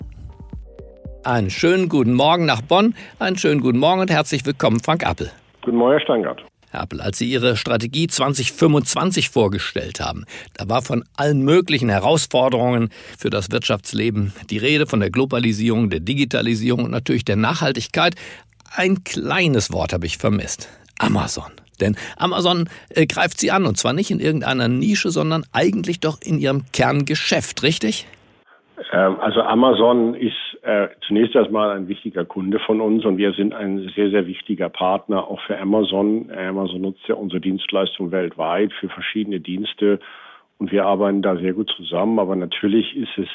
Einen 1.27 1.51
schönen 1.51 1.89
guten 1.89 2.15
Morgen 2.15 2.47
nach 2.47 2.63
Bonn, 2.63 2.95
einen 3.19 3.37
schönen 3.37 3.61
guten 3.61 3.79
Morgen 3.79 4.01
und 4.01 4.13
herzlich 4.13 4.47
willkommen, 4.47 4.79
Frank 4.79 5.05
Appel. 5.05 5.29
Guten 5.61 5.77
Morgen, 5.77 5.95
Herr 5.95 6.01
Steingart. 6.01 6.45
Herr 6.71 6.83
Appel, 6.83 7.01
als 7.01 7.19
Sie 7.19 7.29
Ihre 7.29 7.57
Strategie 7.57 8.07
2025 8.07 9.31
vorgestellt 9.31 9.99
haben, 9.99 10.25
da 10.55 10.69
war 10.69 10.83
von 10.83 11.03
allen 11.17 11.43
möglichen 11.43 11.89
Herausforderungen 11.89 12.91
für 13.19 13.29
das 13.29 13.51
Wirtschaftsleben 13.51 14.35
die 14.51 14.59
Rede, 14.59 14.87
von 14.87 15.01
der 15.01 15.11
Globalisierung, 15.11 15.91
der 15.91 15.99
Digitalisierung 15.99 16.85
und 16.85 16.93
natürlich 16.93 17.25
der 17.25 17.35
Nachhaltigkeit. 17.35 18.15
Ein 18.77 19.03
kleines 19.03 19.73
Wort 19.73 19.93
habe 19.93 20.07
ich 20.07 20.19
vermisst. 20.19 20.69
Amazon. 21.01 21.51
Denn 21.81 21.97
Amazon 22.19 22.69
äh, 22.91 23.05
greift 23.07 23.41
Sie 23.41 23.51
an 23.51 23.67
und 23.67 23.77
zwar 23.77 23.95
nicht 23.95 24.13
in 24.13 24.21
irgendeiner 24.21 24.69
Nische, 24.69 25.11
sondern 25.11 25.45
eigentlich 25.51 25.99
doch 25.99 26.21
in 26.23 26.39
Ihrem 26.39 26.67
Kerngeschäft, 26.73 27.65
richtig? 27.65 28.07
Ähm, 28.93 29.19
also 29.21 29.41
Amazon 29.43 30.15
ist 30.15 30.37
äh, 30.67 30.89
zunächst 31.07 31.37
erstmal 31.37 31.77
ein 31.77 31.87
wichtiger 31.87 32.25
Kunde 32.25 32.59
von 32.59 32.81
uns 32.81 33.05
und 33.05 33.19
wir 33.19 33.33
sind 33.35 33.55
ein 33.55 33.89
sehr, 33.95 34.11
sehr 34.11 34.27
wichtiger 34.27 34.69
Partner 34.69 35.29
auch 35.29 35.41
für 35.43 35.57
Amazon. 35.59 36.29
Amazon 36.31 36.81
nutzt 36.81 37.07
ja 37.07 37.15
unsere 37.15 37.41
Dienstleistung 37.41 38.11
weltweit 38.11 38.73
für 38.73 38.89
verschiedene 38.89 39.39
Dienste 39.39 40.01
und 40.59 40.73
wir 40.73 40.85
arbeiten 40.85 41.23
da 41.23 41.37
sehr 41.37 41.53
gut 41.53 41.73
zusammen. 41.77 42.19
Aber 42.19 42.35
natürlich 42.35 42.97
ist 42.97 43.17
es 43.17 43.29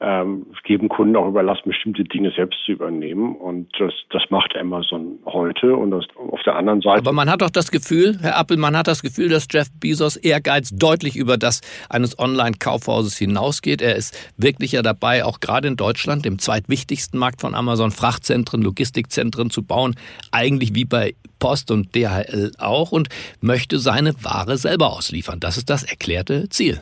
ähm, 0.00 0.46
geben 0.64 0.88
Kunden 0.88 1.16
auch 1.16 1.28
überlassen, 1.28 1.62
bestimmte 1.66 2.04
Dinge 2.04 2.30
selbst 2.30 2.58
zu 2.64 2.72
übernehmen. 2.72 3.36
Und 3.36 3.68
das, 3.78 3.92
das 4.10 4.22
macht 4.30 4.56
Amazon 4.56 5.18
heute. 5.26 5.76
Und 5.76 5.90
das, 5.90 6.06
auf 6.16 6.42
der 6.44 6.56
anderen 6.56 6.80
Seite. 6.80 6.98
Aber 6.98 7.12
man 7.12 7.30
hat 7.30 7.42
doch 7.42 7.50
das 7.50 7.70
Gefühl, 7.70 8.16
Herr 8.20 8.38
Appel, 8.38 8.56
man 8.56 8.76
hat 8.76 8.86
das 8.86 9.02
Gefühl, 9.02 9.28
dass 9.28 9.46
Jeff 9.50 9.68
Bezos 9.78 10.16
Ehrgeiz 10.16 10.70
deutlich 10.70 11.16
über 11.16 11.36
das 11.36 11.60
eines 11.88 12.18
Online-Kaufhauses 12.18 13.18
hinausgeht. 13.18 13.82
Er 13.82 13.96
ist 13.96 14.32
wirklich 14.36 14.72
ja 14.72 14.82
dabei, 14.82 15.24
auch 15.24 15.40
gerade 15.40 15.68
in 15.68 15.76
Deutschland, 15.76 16.24
dem 16.24 16.38
zweitwichtigsten 16.38 17.18
Markt 17.18 17.40
von 17.40 17.54
Amazon, 17.54 17.90
Frachtzentren, 17.90 18.62
Logistikzentren 18.62 19.50
zu 19.50 19.62
bauen. 19.62 19.96
Eigentlich 20.32 20.74
wie 20.74 20.84
bei 20.84 21.14
Post 21.40 21.72
und 21.72 21.96
DHL 21.96 22.52
auch 22.60 22.92
und 22.92 23.08
möchte 23.40 23.78
seine 23.78 24.12
Ware 24.22 24.56
selber 24.56 24.92
ausliefern. 24.92 25.40
Das 25.40 25.56
ist 25.56 25.68
das 25.68 25.82
erklärte 25.82 26.48
Ziel. 26.50 26.80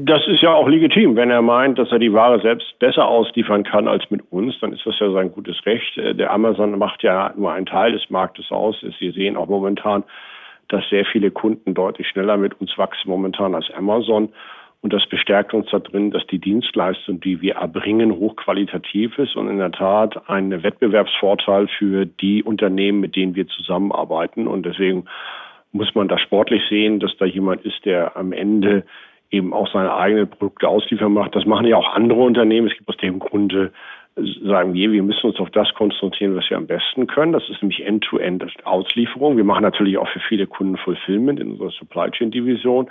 Das 0.00 0.20
ist 0.26 0.40
ja 0.40 0.54
auch 0.54 0.68
legitim. 0.68 1.16
Wenn 1.16 1.30
er 1.30 1.42
meint, 1.42 1.78
dass 1.78 1.90
er 1.90 1.98
die 1.98 2.12
Ware 2.12 2.40
selbst 2.40 2.47
besser 2.78 3.06
ausliefern 3.06 3.64
kann 3.64 3.88
als 3.88 4.10
mit 4.10 4.22
uns, 4.30 4.58
dann 4.60 4.72
ist 4.72 4.84
das 4.86 4.98
ja 4.98 5.10
sein 5.10 5.32
gutes 5.32 5.64
Recht. 5.66 5.96
Äh, 5.98 6.14
der 6.14 6.30
Amazon 6.32 6.78
macht 6.78 7.02
ja 7.02 7.32
nur 7.36 7.52
einen 7.52 7.66
Teil 7.66 7.92
des 7.92 8.10
Marktes 8.10 8.50
aus. 8.50 8.76
Sie 8.98 9.10
sehen 9.10 9.36
auch 9.36 9.48
momentan, 9.48 10.04
dass 10.68 10.88
sehr 10.90 11.04
viele 11.06 11.30
Kunden 11.30 11.74
deutlich 11.74 12.08
schneller 12.08 12.36
mit 12.36 12.60
uns 12.60 12.76
wachsen 12.76 13.08
momentan 13.08 13.54
als 13.54 13.70
Amazon. 13.70 14.30
Und 14.80 14.92
das 14.92 15.06
bestärkt 15.06 15.54
uns 15.54 15.68
da 15.70 15.80
drin, 15.80 16.12
dass 16.12 16.24
die 16.28 16.38
Dienstleistung, 16.38 17.20
die 17.20 17.40
wir 17.40 17.56
erbringen, 17.56 18.12
hochqualitativ 18.12 19.18
ist 19.18 19.34
und 19.34 19.48
in 19.48 19.58
der 19.58 19.72
Tat 19.72 20.28
ein 20.28 20.62
Wettbewerbsvorteil 20.62 21.66
für 21.66 22.06
die 22.06 22.44
Unternehmen, 22.44 23.00
mit 23.00 23.16
denen 23.16 23.34
wir 23.34 23.48
zusammenarbeiten. 23.48 24.46
Und 24.46 24.64
deswegen 24.64 25.06
muss 25.72 25.94
man 25.96 26.06
das 26.06 26.20
sportlich 26.20 26.62
sehen, 26.68 27.00
dass 27.00 27.16
da 27.16 27.24
jemand 27.24 27.62
ist, 27.62 27.84
der 27.84 28.16
am 28.16 28.32
Ende 28.32 28.84
eben 29.30 29.52
auch 29.52 29.70
seine 29.72 29.94
eigenen 29.94 30.28
Produkte 30.28 30.68
ausliefern 30.68 31.12
macht. 31.12 31.34
Das 31.34 31.44
machen 31.44 31.66
ja 31.66 31.76
auch 31.76 31.94
andere 31.94 32.20
Unternehmen. 32.20 32.68
Es 32.68 32.76
gibt 32.76 32.88
aus 32.88 32.96
dem 32.96 33.18
Grunde 33.18 33.72
sagen 34.44 34.74
wir, 34.74 34.90
wir 34.92 35.02
müssen 35.02 35.26
uns 35.26 35.38
auf 35.38 35.50
das 35.50 35.72
konzentrieren, 35.74 36.34
was 36.34 36.48
wir 36.50 36.56
am 36.56 36.66
besten 36.66 37.06
können. 37.06 37.32
Das 37.32 37.48
ist 37.48 37.62
nämlich 37.62 37.84
End-to-End-Auslieferung. 37.84 39.36
Wir 39.36 39.44
machen 39.44 39.62
natürlich 39.62 39.98
auch 39.98 40.08
für 40.08 40.20
viele 40.28 40.46
Kunden 40.46 40.76
Fulfillment 40.76 41.40
in 41.40 41.52
unserer 41.52 41.70
Supply 41.70 42.10
Chain 42.10 42.30
Division. 42.30 42.90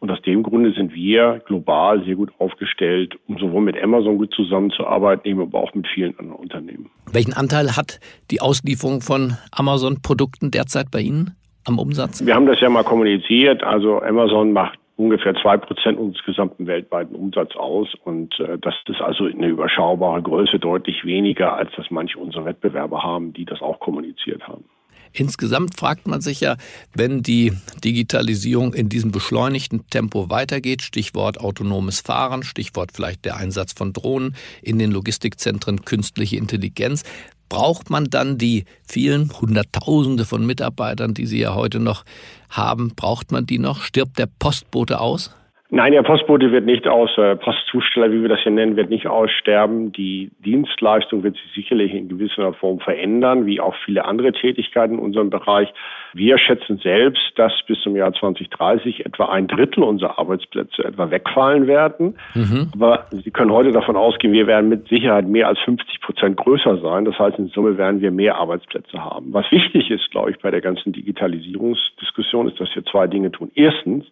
Und 0.00 0.10
aus 0.10 0.22
dem 0.22 0.44
Grunde 0.44 0.72
sind 0.72 0.94
wir 0.94 1.40
global 1.46 2.04
sehr 2.04 2.14
gut 2.14 2.30
aufgestellt, 2.38 3.18
um 3.26 3.38
sowohl 3.38 3.62
mit 3.62 3.82
Amazon 3.82 4.18
gut 4.18 4.32
zusammenzuarbeiten, 4.32 5.40
aber 5.40 5.58
auch 5.58 5.74
mit 5.74 5.88
vielen 5.88 6.16
anderen 6.18 6.38
Unternehmen. 6.38 6.90
Welchen 7.10 7.32
Anteil 7.32 7.76
hat 7.76 7.98
die 8.30 8.40
Auslieferung 8.40 9.00
von 9.00 9.36
Amazon-Produkten 9.50 10.50
derzeit 10.52 10.90
bei 10.92 11.00
Ihnen 11.00 11.32
am 11.66 11.80
Umsatz? 11.80 12.24
Wir 12.24 12.34
haben 12.34 12.46
das 12.46 12.60
ja 12.60 12.68
mal 12.68 12.84
kommuniziert. 12.84 13.64
Also 13.64 14.00
Amazon 14.00 14.52
macht 14.52 14.78
ungefähr 14.98 15.34
zwei 15.40 15.56
Prozent 15.56 15.96
unseres 15.98 16.24
gesamten 16.26 16.66
weltweiten 16.66 17.14
Umsatzes 17.14 17.56
aus. 17.56 17.88
Und 18.04 18.38
äh, 18.40 18.58
das 18.58 18.74
ist 18.86 19.00
also 19.00 19.24
eine 19.24 19.46
überschaubare 19.46 20.20
Größe, 20.22 20.58
deutlich 20.58 21.04
weniger, 21.04 21.54
als 21.54 21.70
das 21.76 21.86
manche 21.90 22.18
unserer 22.18 22.44
Wettbewerber 22.44 23.02
haben, 23.02 23.32
die 23.32 23.44
das 23.44 23.62
auch 23.62 23.78
kommuniziert 23.78 24.46
haben. 24.46 24.64
Insgesamt 25.12 25.78
fragt 25.78 26.06
man 26.06 26.20
sich 26.20 26.40
ja, 26.40 26.56
wenn 26.94 27.22
die 27.22 27.52
Digitalisierung 27.82 28.74
in 28.74 28.88
diesem 28.88 29.10
beschleunigten 29.10 29.86
Tempo 29.88 30.28
weitergeht, 30.28 30.82
Stichwort 30.82 31.40
autonomes 31.40 32.00
Fahren, 32.00 32.42
Stichwort 32.42 32.92
vielleicht 32.92 33.24
der 33.24 33.36
Einsatz 33.36 33.72
von 33.72 33.92
Drohnen 33.92 34.36
in 34.62 34.78
den 34.78 34.90
Logistikzentren, 34.90 35.84
künstliche 35.84 36.36
Intelligenz, 36.36 37.04
braucht 37.48 37.90
man 37.90 38.04
dann 38.04 38.38
die 38.38 38.64
vielen 38.86 39.32
Hunderttausende 39.40 40.24
von 40.24 40.44
Mitarbeitern, 40.44 41.14
die 41.14 41.26
Sie 41.26 41.38
ja 41.38 41.54
heute 41.54 41.80
noch 41.80 42.04
haben, 42.48 42.92
braucht 42.94 43.32
man 43.32 43.46
die 43.46 43.58
noch? 43.58 43.82
Stirbt 43.82 44.18
der 44.18 44.28
Postbote 44.38 45.00
aus? 45.00 45.30
Nein, 45.70 45.92
der 45.92 46.02
Postbote 46.02 46.50
wird 46.50 46.64
nicht 46.64 46.88
aus, 46.88 47.10
äh, 47.18 47.36
Postzusteller, 47.36 48.10
wie 48.10 48.22
wir 48.22 48.30
das 48.30 48.40
hier 48.40 48.52
nennen, 48.52 48.76
wird 48.76 48.88
nicht 48.88 49.06
aussterben. 49.06 49.92
Die 49.92 50.30
Dienstleistung 50.38 51.22
wird 51.22 51.34
sich 51.36 51.52
sicherlich 51.54 51.92
in 51.92 52.08
gewisser 52.08 52.54
Form 52.54 52.80
verändern, 52.80 53.44
wie 53.44 53.60
auch 53.60 53.74
viele 53.84 54.06
andere 54.06 54.32
Tätigkeiten 54.32 54.94
in 54.94 54.98
unserem 54.98 55.28
Bereich. 55.28 55.68
Wir 56.14 56.38
schätzen 56.38 56.78
selbst, 56.78 57.20
dass 57.36 57.52
bis 57.66 57.78
zum 57.82 57.96
Jahr 57.96 58.14
2030 58.14 59.04
etwa 59.04 59.26
ein 59.26 59.46
Drittel 59.46 59.82
unserer 59.82 60.18
Arbeitsplätze 60.18 60.84
etwa 60.84 61.10
wegfallen 61.10 61.66
werden. 61.66 62.16
Mhm. 62.34 62.70
Aber 62.72 63.04
Sie 63.10 63.30
können 63.30 63.52
heute 63.52 63.70
davon 63.70 63.96
ausgehen, 63.96 64.32
wir 64.32 64.46
werden 64.46 64.70
mit 64.70 64.88
Sicherheit 64.88 65.28
mehr 65.28 65.48
als 65.48 65.58
50 65.60 66.00
Prozent 66.00 66.38
größer 66.38 66.78
sein. 66.78 67.04
Das 67.04 67.18
heißt, 67.18 67.38
in 67.38 67.48
Summe 67.48 67.76
werden 67.76 68.00
wir 68.00 68.10
mehr 68.10 68.36
Arbeitsplätze 68.36 69.04
haben. 69.04 69.34
Was 69.34 69.44
wichtig 69.52 69.90
ist, 69.90 70.10
glaube 70.12 70.30
ich, 70.30 70.38
bei 70.38 70.50
der 70.50 70.62
ganzen 70.62 70.94
Digitalisierungsdiskussion, 70.94 72.48
ist, 72.48 72.58
dass 72.58 72.74
wir 72.74 72.86
zwei 72.86 73.06
Dinge 73.06 73.30
tun. 73.30 73.50
Erstens, 73.54 74.06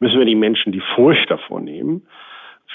müssen 0.00 0.18
wir 0.18 0.26
die 0.26 0.34
Menschen 0.34 0.72
die 0.72 0.82
Furcht 0.94 1.30
davor 1.30 1.60
nehmen. 1.60 2.06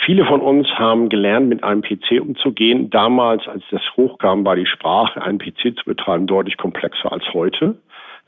Viele 0.05 0.25
von 0.25 0.41
uns 0.41 0.67
haben 0.69 1.09
gelernt, 1.09 1.47
mit 1.47 1.63
einem 1.63 1.81
PC 1.81 2.19
umzugehen. 2.19 2.89
Damals, 2.89 3.47
als 3.47 3.63
das 3.69 3.81
hochkam, 3.95 4.43
war 4.43 4.55
die 4.55 4.65
Sprache, 4.65 5.21
einen 5.21 5.37
PC 5.37 5.77
zu 5.77 5.85
betreiben, 5.85 6.27
deutlich 6.27 6.57
komplexer 6.57 7.11
als 7.11 7.23
heute. 7.33 7.77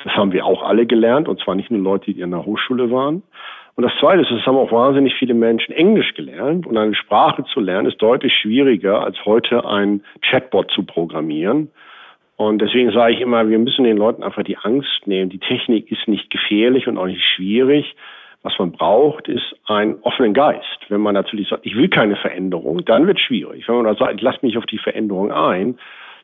Das 0.03 0.13
haben 0.15 0.31
wir 0.31 0.45
auch 0.45 0.61
alle 0.61 0.85
gelernt, 0.85 1.27
und 1.27 1.39
zwar 1.39 1.55
nicht 1.55 1.71
nur 1.71 1.81
Leute, 1.81 2.13
die 2.13 2.21
in 2.21 2.31
der 2.31 2.45
Hochschule 2.45 2.91
waren. 2.91 3.23
Und 3.75 3.83
das 3.83 3.91
Zweite 3.99 4.21
ist, 4.21 4.31
es 4.31 4.45
haben 4.45 4.55
auch 4.55 4.71
wahnsinnig 4.71 5.15
viele 5.15 5.33
Menschen 5.33 5.73
Englisch 5.73 6.13
gelernt. 6.13 6.65
Und 6.65 6.77
eine 6.77 6.95
Sprache 6.95 7.43
zu 7.45 7.59
lernen 7.59 7.87
ist 7.87 8.01
deutlich 8.01 8.33
schwieriger, 8.33 9.03
als 9.03 9.17
heute 9.25 9.65
ein 9.65 10.01
Chatbot 10.21 10.71
zu 10.71 10.83
programmieren. 10.83 11.69
Und 12.37 12.61
deswegen 12.61 12.91
sage 12.91 13.13
ich 13.13 13.21
immer, 13.21 13.49
wir 13.49 13.59
müssen 13.59 13.83
den 13.83 13.97
Leuten 13.97 14.23
einfach 14.23 14.43
die 14.43 14.57
Angst 14.57 15.07
nehmen. 15.07 15.29
Die 15.29 15.39
Technik 15.39 15.91
ist 15.91 16.07
nicht 16.07 16.29
gefährlich 16.29 16.87
und 16.87 16.97
auch 16.97 17.07
nicht 17.07 17.23
schwierig. 17.23 17.95
Was 18.45 18.59
man 18.59 18.73
braucht, 18.73 19.27
ist 19.27 19.55
einen 19.65 19.95
offenen 20.03 20.35
Geist. 20.35 20.77
Wenn 20.89 21.01
man 21.01 21.15
natürlich 21.15 21.49
sagt, 21.49 21.65
ich 21.65 21.75
will 21.75 21.89
keine 21.89 22.15
Veränderung, 22.15 22.85
dann 22.85 23.07
wird 23.07 23.17
es 23.17 23.23
schwierig. 23.23 23.67
Wenn 23.67 23.81
man 23.81 23.95
sagt, 23.95 24.13
ich 24.13 24.21
lasse 24.21 24.37
mich 24.43 24.55
auf 24.55 24.67
die 24.67 24.77
Veränderung 24.77 25.31
ein, 25.31 25.79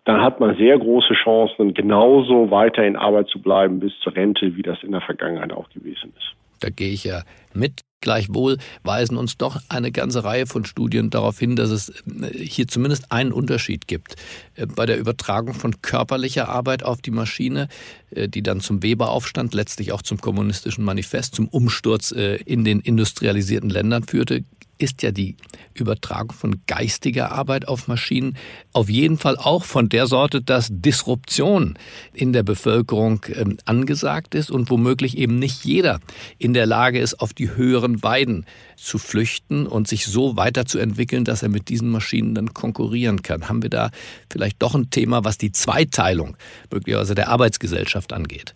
dann 0.06 0.22
hat 0.22 0.40
man 0.40 0.56
sehr 0.56 0.78
große 0.78 1.16
Chancen, 1.16 1.74
genauso 1.74 2.52
weiter 2.52 2.84
in 2.84 2.96
Arbeit 2.96 3.28
zu 3.30 3.42
bleiben 3.42 3.80
bis 3.80 3.98
zur 4.02 4.16
Rente, 4.16 4.56
wie 4.56 4.62
das 4.62 4.84
in 4.84 4.92
der 4.92 5.02
Vergangenheit 5.02 5.52
auch 5.52 5.68
gewesen 5.72 6.14
ist. 6.16 6.36
Da 6.62 6.70
gehe 6.70 6.92
ich 6.92 7.04
ja 7.04 7.24
mit. 7.54 7.82
Gleichwohl 8.04 8.58
weisen 8.82 9.16
uns 9.16 9.38
doch 9.38 9.62
eine 9.70 9.92
ganze 9.92 10.24
Reihe 10.24 10.48
von 10.48 10.66
Studien 10.66 11.12
darauf 11.12 11.38
hin, 11.38 11.56
dass 11.56 11.70
es 11.70 11.90
äh, 11.90 12.36
hier 12.36 12.68
zumindest 12.68 13.12
einen 13.12 13.32
Unterschied 13.32 13.88
gibt. 13.88 14.16
Äh, 14.56 14.66
bei 14.66 14.88
der 14.88 14.98
Übertragung 14.98 15.54
von 15.54 15.84
körperlicher 15.84 16.50
Arbeit 16.50 16.82
auf 16.82 17.04
die 17.04 17.12
Maschine, 17.12 17.68
äh, 18.10 18.28
die 18.28 18.42
dann 18.42 18.60
zum 18.60 18.82
Weberaufstand, 18.82 19.54
letztlich 19.54 19.92
auch 19.92 20.02
zum 20.02 20.20
kommunistischen 20.20 20.84
Manifest, 20.84 21.36
zum 21.36 21.48
Umsturz 21.48 22.12
in 22.12 22.64
den 22.64 22.80
industrialisierten 22.80 23.70
Ländern 23.70 24.04
führte, 24.04 24.44
ist 24.82 25.04
ja 25.04 25.12
die 25.12 25.36
Übertragung 25.74 26.32
von 26.32 26.62
geistiger 26.68 27.32
Arbeit 27.32 27.68
auf 27.68 27.88
Maschinen 27.88 28.38
auf 28.74 28.90
jeden 28.90 29.18
Fall 29.18 29.38
auch 29.38 29.64
von 29.64 29.90
der 29.90 30.08
Sorte, 30.08 30.42
dass 30.42 30.70
Disruption 30.72 31.78
in 32.14 32.34
der 32.34 32.44
Bevölkerung 32.44 33.26
ähm, 33.34 33.58
angesagt 33.66 34.36
ist 34.36 34.52
und 34.52 34.70
womöglich 34.70 35.18
eben 35.18 35.38
nicht 35.38 35.64
jeder 35.64 36.00
in 36.38 36.54
der 36.54 36.66
Lage 36.66 37.00
ist, 37.00 37.20
auf 37.20 37.34
die 37.34 37.56
höheren 37.56 38.04
Weiden 38.04 38.46
zu 38.76 38.98
flüchten 38.98 39.68
und 39.68 39.88
sich 39.88 40.06
so 40.06 40.36
weiterzuentwickeln, 40.38 41.26
dass 41.26 41.44
er 41.44 41.50
mit 41.50 41.70
diesen 41.70 41.90
Maschinen 41.90 42.36
dann 42.36 42.54
konkurrieren 42.54 43.22
kann. 43.22 43.50
Haben 43.50 43.62
wir 43.62 43.70
da 43.70 43.92
vielleicht 44.30 44.62
doch 44.62 44.76
ein 44.76 44.90
Thema, 44.90 45.24
was 45.24 45.38
die 45.38 45.52
Zweiteilung 45.52 46.38
möglicherweise 46.72 47.16
der 47.16 47.30
Arbeitsgesellschaft 47.30 48.14
angeht? 48.14 48.56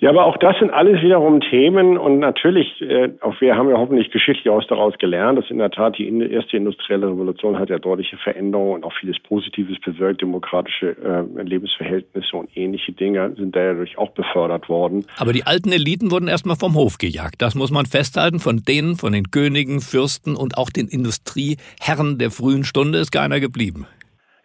Ja, 0.00 0.10
aber 0.10 0.26
auch 0.26 0.36
das 0.36 0.56
sind 0.60 0.70
alles 0.70 1.02
wiederum 1.02 1.40
Themen 1.40 1.98
und 1.98 2.20
natürlich, 2.20 2.80
äh, 2.80 3.10
auch 3.20 3.40
wir 3.40 3.56
haben 3.56 3.68
ja 3.68 3.78
hoffentlich 3.78 4.12
geschichtlich 4.12 4.48
aus 4.48 4.64
daraus 4.68 4.96
gelernt, 4.98 5.38
dass 5.38 5.50
in 5.50 5.58
der 5.58 5.72
Tat 5.72 5.98
die 5.98 6.06
erste 6.30 6.56
industrielle 6.56 7.08
Revolution 7.08 7.58
hat 7.58 7.68
ja 7.68 7.80
deutliche 7.80 8.16
Veränderungen 8.18 8.74
und 8.74 8.84
auch 8.84 8.92
vieles 9.00 9.18
Positives 9.18 9.80
bewirkt, 9.80 10.22
demokratische 10.22 10.90
äh, 10.90 11.42
Lebensverhältnisse 11.42 12.36
und 12.36 12.48
ähnliche 12.56 12.92
Dinge 12.92 13.34
sind 13.36 13.56
dadurch 13.56 13.98
auch 13.98 14.10
befördert 14.10 14.68
worden. 14.68 15.04
Aber 15.16 15.32
die 15.32 15.42
alten 15.44 15.72
Eliten 15.72 16.12
wurden 16.12 16.28
erstmal 16.28 16.56
vom 16.56 16.76
Hof 16.76 16.98
gejagt. 16.98 17.42
Das 17.42 17.56
muss 17.56 17.72
man 17.72 17.86
festhalten. 17.86 18.38
Von 18.38 18.58
denen, 18.58 18.94
von 18.94 19.12
den 19.12 19.32
Königen, 19.32 19.80
Fürsten 19.80 20.36
und 20.36 20.58
auch 20.58 20.70
den 20.70 20.86
Industrieherren 20.86 22.18
der 22.18 22.30
frühen 22.30 22.62
Stunde 22.62 22.98
ist 22.98 23.10
keiner 23.10 23.40
geblieben. 23.40 23.86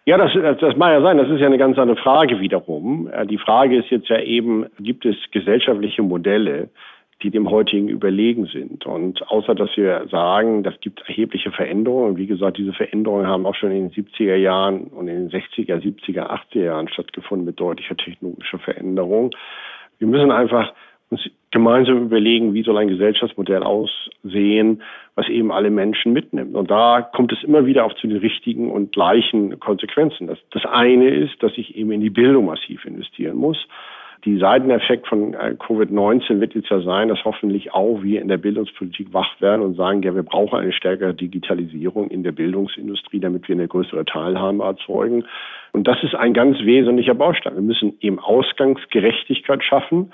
Ja, 0.05 0.17
das, 0.17 0.33
das 0.60 0.75
mag 0.75 0.91
ja 0.91 1.01
sein. 1.01 1.17
Das 1.17 1.29
ist 1.29 1.39
ja 1.39 1.45
eine 1.45 1.57
ganz 1.57 1.77
andere 1.77 1.98
Frage 1.98 2.39
wiederum. 2.39 3.10
Äh, 3.12 3.25
die 3.25 3.38
Frage 3.38 3.77
ist 3.77 3.89
jetzt 3.89 4.10
ja 4.10 4.19
eben, 4.19 4.65
gibt 4.79 5.05
es 5.05 5.15
gesellschaftliche 5.31 6.03
Modelle, 6.03 6.69
die 7.22 7.29
dem 7.29 7.50
heutigen 7.50 7.88
überlegen 7.88 8.48
sind? 8.48 8.86
Und 8.86 9.25
außer 9.29 9.55
dass 9.55 9.69
wir 9.77 10.05
sagen, 10.10 10.63
das 10.63 10.77
gibt 10.81 11.01
erhebliche 11.07 11.51
Veränderungen. 11.51 12.17
Wie 12.17 12.27
gesagt, 12.27 12.57
diese 12.57 12.74
Veränderungen 12.74 13.27
haben 13.27 13.45
auch 13.45 13.55
schon 13.55 13.72
in 13.72 13.89
den 13.89 14.05
70er 14.05 14.36
Jahren 14.36 14.88
und 14.88 15.07
in 15.07 15.29
den 15.29 15.41
60er, 15.41 15.81
70er, 15.81 16.29
80er 16.29 16.63
Jahren 16.65 16.89
stattgefunden 16.89 17.45
mit 17.45 17.57
deutlicher 17.60 17.95
technologischer 17.95 18.60
Veränderung. 18.60 19.31
Wir 20.00 20.07
müssen 20.07 20.31
einfach 20.31 20.74
uns 21.12 21.22
gemeinsam 21.53 22.03
überlegen, 22.03 22.53
wie 22.53 22.63
soll 22.63 22.77
ein 22.77 22.89
Gesellschaftsmodell 22.89 23.63
aussehen, 23.63 24.81
was 25.15 25.29
eben 25.29 25.51
alle 25.51 25.69
Menschen 25.69 26.12
mitnimmt. 26.12 26.55
Und 26.55 26.69
da 26.69 27.01
kommt 27.01 27.31
es 27.31 27.43
immer 27.43 27.65
wieder 27.65 27.86
auch 27.86 27.93
zu 27.93 28.07
den 28.07 28.17
richtigen 28.17 28.72
und 28.72 28.91
gleichen 28.91 29.60
Konsequenzen. 29.60 30.27
Das, 30.27 30.39
das 30.51 30.65
eine 30.65 31.10
ist, 31.10 31.41
dass 31.41 31.51
ich 31.55 31.77
eben 31.77 31.91
in 31.91 32.01
die 32.01 32.10
Bildung 32.10 32.48
massiv 32.48 32.83
investieren 32.86 33.38
muss. 33.38 33.57
Die 34.25 34.38
Seiteneffekt 34.38 35.07
von 35.07 35.33
äh, 35.33 35.55
Covid-19 35.60 36.39
wird 36.39 36.55
jetzt 36.55 36.69
ja 36.69 36.79
sein, 36.81 37.10
dass 37.10 37.24
hoffentlich 37.24 37.74
auch 37.74 38.01
wir 38.01 38.22
in 38.22 38.29
der 38.29 38.38
Bildungspolitik 38.38 39.13
wach 39.13 39.39
werden 39.39 39.62
und 39.62 39.75
sagen, 39.75 40.01
ja, 40.01 40.15
wir 40.15 40.24
brauchen 40.24 40.57
eine 40.57 40.72
stärkere 40.72 41.13
Digitalisierung 41.13 42.10
in 42.10 42.24
der 42.24 42.31
Bildungsindustrie, 42.31 43.19
damit 43.19 43.48
wir 43.48 43.55
eine 43.55 43.67
größere 43.67 44.05
Teilhabe 44.05 44.63
erzeugen. 44.63 45.25
Und 45.74 45.87
das 45.87 46.01
ist 46.03 46.16
ein 46.16 46.33
ganz 46.33 46.57
wesentlicher 46.61 47.13
Baustein. 47.13 47.55
Wir 47.55 47.61
müssen 47.61 47.98
eben 48.00 48.18
Ausgangsgerechtigkeit 48.18 49.63
schaffen 49.63 50.13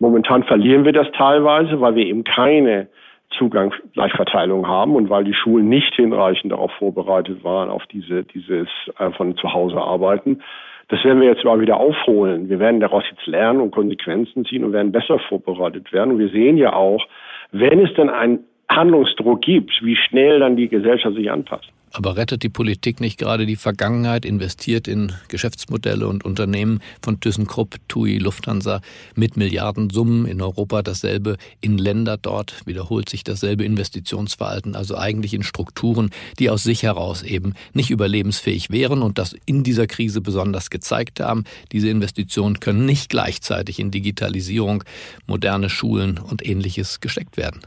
Momentan 0.00 0.44
verlieren 0.44 0.84
wir 0.84 0.92
das 0.92 1.06
teilweise, 1.12 1.80
weil 1.80 1.94
wir 1.94 2.06
eben 2.06 2.24
keine 2.24 2.88
Zugangsgleichverteilung 3.36 4.66
haben 4.66 4.96
und 4.96 5.10
weil 5.10 5.24
die 5.24 5.34
Schulen 5.34 5.68
nicht 5.68 5.94
hinreichend 5.94 6.52
darauf 6.52 6.72
vorbereitet 6.72 7.44
waren, 7.44 7.70
auf 7.70 7.86
diese, 7.86 8.24
dieses 8.24 8.66
äh, 8.98 9.10
von 9.12 9.36
zu 9.36 9.52
Hause 9.52 9.76
arbeiten. 9.76 10.42
Das 10.88 11.04
werden 11.04 11.20
wir 11.20 11.28
jetzt 11.28 11.44
mal 11.44 11.60
wieder 11.60 11.76
aufholen. 11.76 12.48
Wir 12.48 12.58
werden 12.58 12.80
daraus 12.80 13.04
jetzt 13.10 13.26
lernen 13.26 13.60
und 13.60 13.70
Konsequenzen 13.70 14.44
ziehen 14.46 14.64
und 14.64 14.72
werden 14.72 14.90
besser 14.90 15.20
vorbereitet 15.20 15.92
werden. 15.92 16.12
Und 16.12 16.18
wir 16.18 16.30
sehen 16.30 16.56
ja 16.56 16.72
auch, 16.72 17.06
wenn 17.52 17.78
es 17.80 17.94
dann 17.94 18.08
einen 18.08 18.40
Handlungsdruck 18.68 19.42
gibt, 19.42 19.70
wie 19.82 19.96
schnell 19.96 20.40
dann 20.40 20.56
die 20.56 20.68
Gesellschaft 20.68 21.14
sich 21.14 21.30
anpasst. 21.30 21.70
Aber 21.92 22.16
rettet 22.16 22.44
die 22.44 22.48
Politik 22.48 23.00
nicht 23.00 23.18
gerade 23.18 23.46
die 23.46 23.56
Vergangenheit, 23.56 24.24
investiert 24.24 24.86
in 24.86 25.12
Geschäftsmodelle 25.26 26.06
und 26.06 26.24
Unternehmen 26.24 26.80
von 27.02 27.18
ThyssenKrupp, 27.18 27.76
TUI, 27.88 28.18
Lufthansa 28.18 28.80
mit 29.16 29.36
Milliardensummen 29.36 30.26
in 30.26 30.40
Europa 30.40 30.82
dasselbe, 30.82 31.36
in 31.60 31.78
Länder 31.78 32.16
dort 32.16 32.64
wiederholt 32.64 33.08
sich 33.08 33.24
dasselbe 33.24 33.64
Investitionsverhalten, 33.64 34.76
also 34.76 34.96
eigentlich 34.96 35.34
in 35.34 35.42
Strukturen, 35.42 36.10
die 36.38 36.48
aus 36.48 36.62
sich 36.62 36.84
heraus 36.84 37.22
eben 37.22 37.54
nicht 37.72 37.90
überlebensfähig 37.90 38.70
wären 38.70 39.02
und 39.02 39.18
das 39.18 39.34
in 39.44 39.64
dieser 39.64 39.88
Krise 39.88 40.20
besonders 40.20 40.70
gezeigt 40.70 41.18
haben. 41.18 41.42
Diese 41.72 41.88
Investitionen 41.88 42.60
können 42.60 42.86
nicht 42.86 43.08
gleichzeitig 43.08 43.80
in 43.80 43.90
Digitalisierung, 43.90 44.84
moderne 45.26 45.68
Schulen 45.68 46.18
und 46.18 46.46
ähnliches 46.46 47.00
gesteckt 47.00 47.36
werden. 47.36 47.62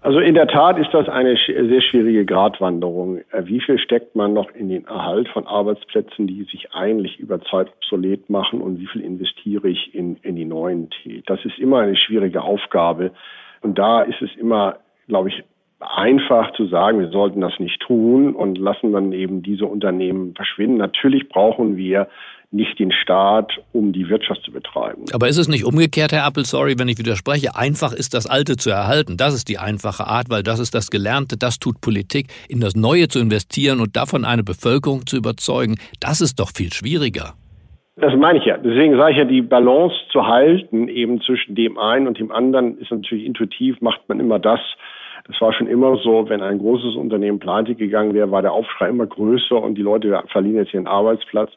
Also 0.00 0.20
in 0.20 0.34
der 0.34 0.46
Tat 0.46 0.78
ist 0.78 0.94
das 0.94 1.08
eine 1.08 1.36
sehr 1.36 1.80
schwierige 1.80 2.24
Gratwanderung. 2.24 3.18
Äh, 3.32 3.46
wie 3.46 3.60
viel 3.60 3.78
steckt 3.78 4.14
man 4.14 4.32
noch 4.32 4.50
in 4.52 4.68
den 4.68 4.86
Erhalt 4.86 5.28
von 5.28 5.46
Arbeitsplätzen, 5.46 6.28
die 6.28 6.44
sich 6.44 6.72
eigentlich 6.72 7.18
über 7.18 7.40
Zeit 7.42 7.68
obsolet 7.68 8.30
machen 8.30 8.60
und 8.60 8.78
wie 8.78 8.86
viel 8.86 9.02
investiere 9.02 9.68
ich 9.68 9.94
in, 9.94 10.16
in 10.22 10.36
die 10.36 10.44
neuen? 10.44 10.90
Das 11.26 11.44
ist 11.44 11.58
immer 11.58 11.80
eine 11.80 11.96
schwierige 11.96 12.42
Aufgabe. 12.42 13.10
Und 13.60 13.76
da 13.78 14.02
ist 14.02 14.22
es 14.22 14.30
immer, 14.36 14.76
glaube 15.08 15.30
ich, 15.30 15.42
einfach 15.80 16.52
zu 16.52 16.66
sagen, 16.66 17.00
wir 17.00 17.08
sollten 17.08 17.40
das 17.40 17.58
nicht 17.58 17.80
tun 17.80 18.34
und 18.34 18.58
lassen 18.58 18.92
dann 18.92 19.12
eben 19.12 19.42
diese 19.42 19.66
Unternehmen 19.66 20.34
verschwinden. 20.34 20.76
Natürlich 20.76 21.28
brauchen 21.28 21.76
wir 21.76 22.08
nicht 22.50 22.78
den 22.78 22.92
Staat, 22.92 23.52
um 23.72 23.92
die 23.92 24.08
Wirtschaft 24.08 24.42
zu 24.42 24.52
betreiben. 24.52 25.04
Aber 25.12 25.28
ist 25.28 25.36
es 25.36 25.48
nicht 25.48 25.64
umgekehrt, 25.64 26.12
Herr 26.12 26.24
Appel, 26.24 26.44
sorry, 26.44 26.78
wenn 26.78 26.88
ich 26.88 26.98
widerspreche, 26.98 27.56
einfach 27.56 27.92
ist 27.92 28.14
das 28.14 28.26
Alte 28.26 28.56
zu 28.56 28.70
erhalten. 28.70 29.16
Das 29.18 29.34
ist 29.34 29.48
die 29.48 29.58
einfache 29.58 30.06
Art, 30.06 30.30
weil 30.30 30.42
das 30.42 30.58
ist 30.58 30.74
das 30.74 30.90
Gelernte, 30.90 31.36
das 31.36 31.58
tut 31.58 31.80
Politik. 31.80 32.28
In 32.48 32.60
das 32.60 32.74
Neue 32.74 33.08
zu 33.08 33.18
investieren 33.18 33.80
und 33.80 33.96
davon 33.96 34.24
eine 34.24 34.44
Bevölkerung 34.44 35.06
zu 35.06 35.16
überzeugen, 35.16 35.76
das 36.00 36.20
ist 36.20 36.40
doch 36.40 36.50
viel 36.54 36.72
schwieriger. 36.72 37.34
Das 37.96 38.14
meine 38.16 38.38
ich 38.38 38.44
ja. 38.44 38.56
Deswegen 38.56 38.96
sage 38.96 39.12
ich 39.12 39.18
ja, 39.18 39.24
die 39.24 39.42
Balance 39.42 39.94
zu 40.12 40.26
halten, 40.26 40.88
eben 40.88 41.20
zwischen 41.20 41.54
dem 41.54 41.78
einen 41.78 42.06
und 42.06 42.18
dem 42.18 42.30
anderen, 42.30 42.78
ist 42.78 42.90
natürlich 42.90 43.26
intuitiv, 43.26 43.80
macht 43.80 44.08
man 44.08 44.20
immer 44.20 44.38
das, 44.38 44.60
das 45.26 45.38
war 45.42 45.52
schon 45.52 45.66
immer 45.66 45.96
so, 45.98 46.28
wenn 46.28 46.40
ein 46.40 46.58
großes 46.58 46.94
Unternehmen 46.94 47.38
pleite 47.38 47.74
gegangen 47.74 48.14
wäre, 48.14 48.30
war 48.30 48.40
der 48.40 48.52
Aufschrei 48.52 48.88
immer 48.88 49.06
größer 49.06 49.60
und 49.60 49.74
die 49.74 49.82
Leute 49.82 50.22
verlieren 50.28 50.56
jetzt 50.56 50.72
ihren 50.72 50.86
Arbeitsplatz 50.86 51.50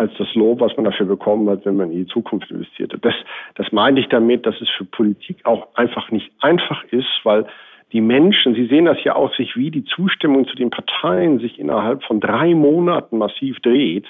als 0.00 0.12
das 0.16 0.34
Lob, 0.34 0.60
was 0.60 0.74
man 0.76 0.84
dafür 0.86 1.04
bekommen 1.04 1.48
hat, 1.50 1.66
wenn 1.66 1.76
man 1.76 1.92
in 1.92 1.98
die 1.98 2.06
Zukunft 2.06 2.50
investiert 2.50 2.94
hat. 2.94 3.04
Das, 3.04 3.14
das 3.56 3.70
meine 3.70 4.00
ich 4.00 4.08
damit, 4.08 4.46
dass 4.46 4.58
es 4.60 4.68
für 4.70 4.86
Politik 4.86 5.44
auch 5.44 5.68
einfach 5.74 6.10
nicht 6.10 6.32
einfach 6.40 6.82
ist, 6.84 7.20
weil 7.22 7.46
die 7.92 8.00
Menschen, 8.00 8.54
Sie 8.54 8.66
sehen 8.66 8.86
das 8.86 9.02
ja 9.04 9.14
auch 9.14 9.34
sich, 9.34 9.56
wie 9.56 9.70
die 9.70 9.84
Zustimmung 9.84 10.46
zu 10.46 10.56
den 10.56 10.70
Parteien 10.70 11.38
sich 11.38 11.58
innerhalb 11.58 12.02
von 12.04 12.18
drei 12.18 12.54
Monaten 12.54 13.18
massiv 13.18 13.60
dreht, 13.60 14.06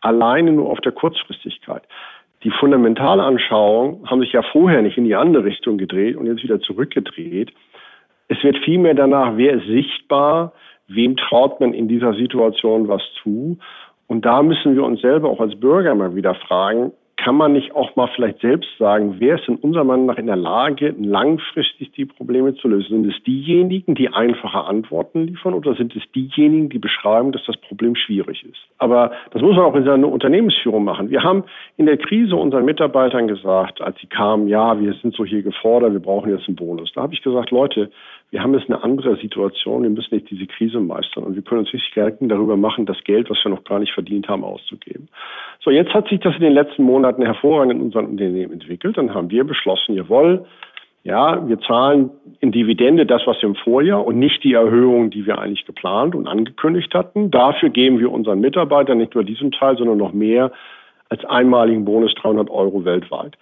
alleine 0.00 0.52
nur 0.52 0.70
auf 0.70 0.80
der 0.80 0.92
Kurzfristigkeit. 0.92 1.82
Die 2.44 2.50
Fundamentalanschauungen 2.50 4.08
haben 4.08 4.20
sich 4.20 4.32
ja 4.32 4.42
vorher 4.42 4.82
nicht 4.82 4.96
in 4.96 5.04
die 5.04 5.16
andere 5.16 5.44
Richtung 5.44 5.76
gedreht 5.76 6.16
und 6.16 6.26
jetzt 6.26 6.44
wieder 6.44 6.60
zurückgedreht. 6.60 7.52
Es 8.28 8.42
wird 8.44 8.58
vielmehr 8.58 8.94
danach, 8.94 9.36
wer 9.36 9.54
ist 9.54 9.66
sichtbar, 9.66 10.52
wem 10.88 11.16
traut 11.16 11.60
man 11.60 11.72
in 11.72 11.88
dieser 11.88 12.14
Situation 12.14 12.88
was 12.88 13.02
zu. 13.22 13.58
Und 14.06 14.24
da 14.24 14.42
müssen 14.42 14.74
wir 14.74 14.84
uns 14.84 15.00
selber 15.00 15.30
auch 15.30 15.40
als 15.40 15.58
Bürger 15.58 15.94
mal 15.94 16.14
wieder 16.14 16.34
fragen, 16.34 16.92
kann 17.22 17.36
man 17.36 17.52
nicht 17.52 17.74
auch 17.76 17.94
mal 17.94 18.08
vielleicht 18.16 18.40
selbst 18.40 18.68
sagen, 18.78 19.16
wer 19.18 19.36
ist 19.36 19.46
in 19.46 19.54
unserer 19.56 19.84
Meinung 19.84 20.06
nach 20.06 20.18
in 20.18 20.26
der 20.26 20.36
Lage, 20.36 20.92
langfristig 20.98 21.92
die 21.92 22.04
Probleme 22.04 22.54
zu 22.56 22.66
lösen? 22.66 23.02
Sind 23.02 23.14
es 23.14 23.22
diejenigen, 23.22 23.94
die 23.94 24.08
einfache 24.08 24.64
Antworten 24.64 25.28
liefern 25.28 25.54
oder 25.54 25.74
sind 25.76 25.94
es 25.94 26.02
diejenigen, 26.12 26.68
die 26.68 26.80
beschreiben, 26.80 27.30
dass 27.30 27.44
das 27.46 27.56
Problem 27.58 27.94
schwierig 27.94 28.44
ist? 28.44 28.58
Aber 28.78 29.12
das 29.30 29.40
muss 29.40 29.54
man 29.54 29.66
auch 29.66 29.76
in 29.76 29.84
seiner 29.84 30.08
Unternehmensführung 30.08 30.82
machen. 30.82 31.10
Wir 31.10 31.22
haben 31.22 31.44
in 31.76 31.86
der 31.86 31.96
Krise 31.96 32.34
unseren 32.34 32.64
Mitarbeitern 32.64 33.28
gesagt, 33.28 33.80
als 33.80 33.96
sie 34.00 34.08
kamen, 34.08 34.48
ja, 34.48 34.80
wir 34.80 34.92
sind 34.94 35.14
so 35.14 35.24
hier 35.24 35.42
gefordert, 35.42 35.92
wir 35.92 36.00
brauchen 36.00 36.30
jetzt 36.30 36.48
einen 36.48 36.56
Bonus. 36.56 36.92
Da 36.92 37.02
habe 37.02 37.14
ich 37.14 37.22
gesagt, 37.22 37.52
Leute, 37.52 37.90
wir 38.32 38.42
haben 38.42 38.54
jetzt 38.54 38.70
eine 38.70 38.82
andere 38.82 39.16
Situation, 39.16 39.82
wir 39.82 39.90
müssen 39.90 40.14
nicht 40.14 40.30
diese 40.30 40.46
Krise 40.46 40.80
meistern 40.80 41.24
und 41.24 41.34
wir 41.34 41.42
können 41.42 41.60
uns 41.60 41.72
richtig 41.72 41.92
Gedanken 41.92 42.30
darüber 42.30 42.56
machen, 42.56 42.86
das 42.86 42.96
Geld, 43.04 43.28
was 43.28 43.38
wir 43.44 43.50
noch 43.50 43.62
gar 43.64 43.78
nicht 43.78 43.92
verdient 43.92 44.26
haben, 44.26 44.42
auszugeben. 44.42 45.08
So, 45.60 45.70
jetzt 45.70 45.92
hat 45.92 46.08
sich 46.08 46.18
das 46.20 46.34
in 46.36 46.40
den 46.40 46.54
letzten 46.54 46.82
Monaten 46.82 47.22
hervorragend 47.22 47.74
in 47.74 47.82
unseren 47.82 48.06
Unternehmen 48.06 48.54
entwickelt. 48.54 48.96
Dann 48.96 49.12
haben 49.12 49.30
wir 49.30 49.44
beschlossen, 49.44 49.94
jawohl, 49.94 50.46
Ja, 51.04 51.46
wir 51.48 51.58
zahlen 51.60 52.10
in 52.40 52.52
Dividende 52.52 53.06
das, 53.06 53.22
was 53.26 53.42
im 53.42 53.56
Vorjahr 53.56 54.06
und 54.06 54.18
nicht 54.18 54.44
die 54.44 54.52
Erhöhung, 54.52 55.10
die 55.10 55.26
wir 55.26 55.38
eigentlich 55.38 55.66
geplant 55.66 56.14
und 56.14 56.28
angekündigt 56.28 56.94
hatten. 56.94 57.30
Dafür 57.30 57.70
geben 57.70 57.98
wir 57.98 58.12
unseren 58.12 58.40
Mitarbeitern 58.40 58.98
nicht 58.98 59.14
nur 59.14 59.24
diesen 59.24 59.50
Teil, 59.50 59.76
sondern 59.76 59.98
noch 59.98 60.12
mehr 60.12 60.52
als 61.08 61.24
einmaligen 61.24 61.84
Bonus 61.84 62.14
300 62.14 62.48
Euro 62.50 62.84
weltweit. 62.84 63.36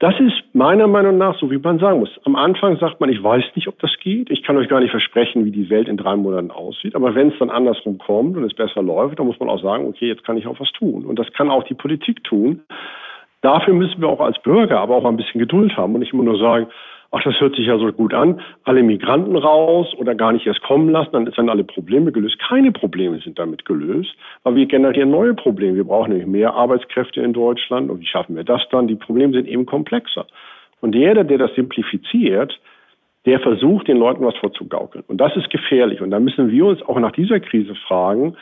Das 0.00 0.18
ist 0.18 0.54
meiner 0.54 0.86
Meinung 0.86 1.18
nach, 1.18 1.38
so 1.38 1.50
wie 1.50 1.58
man 1.58 1.78
sagen 1.78 2.00
muss. 2.00 2.08
Am 2.24 2.34
Anfang 2.34 2.78
sagt 2.78 3.00
man, 3.00 3.10
ich 3.10 3.22
weiß 3.22 3.44
nicht, 3.54 3.68
ob 3.68 3.78
das 3.80 3.90
geht. 4.02 4.30
Ich 4.30 4.42
kann 4.42 4.56
euch 4.56 4.66
gar 4.66 4.80
nicht 4.80 4.92
versprechen, 4.92 5.44
wie 5.44 5.50
die 5.50 5.68
Welt 5.68 5.88
in 5.88 5.98
drei 5.98 6.16
Monaten 6.16 6.50
aussieht. 6.50 6.94
Aber 6.94 7.14
wenn 7.14 7.28
es 7.28 7.38
dann 7.38 7.50
andersrum 7.50 7.98
kommt 7.98 8.34
und 8.34 8.44
es 8.44 8.54
besser 8.54 8.82
läuft, 8.82 9.18
dann 9.18 9.26
muss 9.26 9.38
man 9.38 9.50
auch 9.50 9.60
sagen, 9.60 9.86
okay, 9.86 10.08
jetzt 10.08 10.24
kann 10.24 10.38
ich 10.38 10.46
auch 10.46 10.58
was 10.58 10.72
tun. 10.72 11.04
Und 11.04 11.18
das 11.18 11.30
kann 11.34 11.50
auch 11.50 11.64
die 11.64 11.74
Politik 11.74 12.24
tun. 12.24 12.62
Dafür 13.42 13.74
müssen 13.74 14.00
wir 14.00 14.08
auch 14.08 14.20
als 14.20 14.40
Bürger 14.42 14.80
aber 14.80 14.96
auch 14.96 15.04
ein 15.04 15.18
bisschen 15.18 15.38
Geduld 15.38 15.76
haben 15.76 15.92
und 15.92 16.00
nicht 16.00 16.14
immer 16.14 16.24
nur 16.24 16.38
sagen, 16.38 16.68
ach, 17.10 17.22
das 17.22 17.40
hört 17.40 17.56
sich 17.56 17.66
ja 17.66 17.78
so 17.78 17.90
gut 17.92 18.14
an, 18.14 18.40
alle 18.64 18.82
Migranten 18.82 19.36
raus 19.36 19.92
oder 19.96 20.14
gar 20.14 20.32
nicht 20.32 20.46
erst 20.46 20.62
kommen 20.62 20.90
lassen, 20.90 21.12
dann 21.12 21.30
sind 21.30 21.48
alle 21.48 21.64
Probleme 21.64 22.12
gelöst. 22.12 22.38
Keine 22.38 22.72
Probleme 22.72 23.18
sind 23.18 23.38
damit 23.38 23.64
gelöst, 23.64 24.14
aber 24.44 24.56
wir 24.56 24.66
generieren 24.66 25.10
neue 25.10 25.34
Probleme. 25.34 25.76
Wir 25.76 25.84
brauchen 25.84 26.10
nämlich 26.10 26.28
mehr 26.28 26.54
Arbeitskräfte 26.54 27.20
in 27.20 27.32
Deutschland 27.32 27.90
und 27.90 28.00
wie 28.00 28.06
schaffen 28.06 28.36
wir 28.36 28.44
das 28.44 28.62
dann? 28.70 28.88
Die 28.88 28.94
Probleme 28.94 29.32
sind 29.32 29.48
eben 29.48 29.66
komplexer. 29.66 30.26
Und 30.80 30.94
jeder, 30.94 31.24
der 31.24 31.38
das 31.38 31.54
simplifiziert, 31.54 32.58
der 33.26 33.40
versucht, 33.40 33.88
den 33.88 33.98
Leuten 33.98 34.24
was 34.24 34.36
vorzugaukeln. 34.36 35.04
Und 35.06 35.18
das 35.18 35.36
ist 35.36 35.50
gefährlich. 35.50 36.00
Und 36.00 36.10
da 36.10 36.20
müssen 36.20 36.50
wir 36.50 36.64
uns 36.64 36.80
auch 36.82 36.98
nach 36.98 37.12
dieser 37.12 37.38
Krise 37.40 37.74
fragen, 37.74 38.36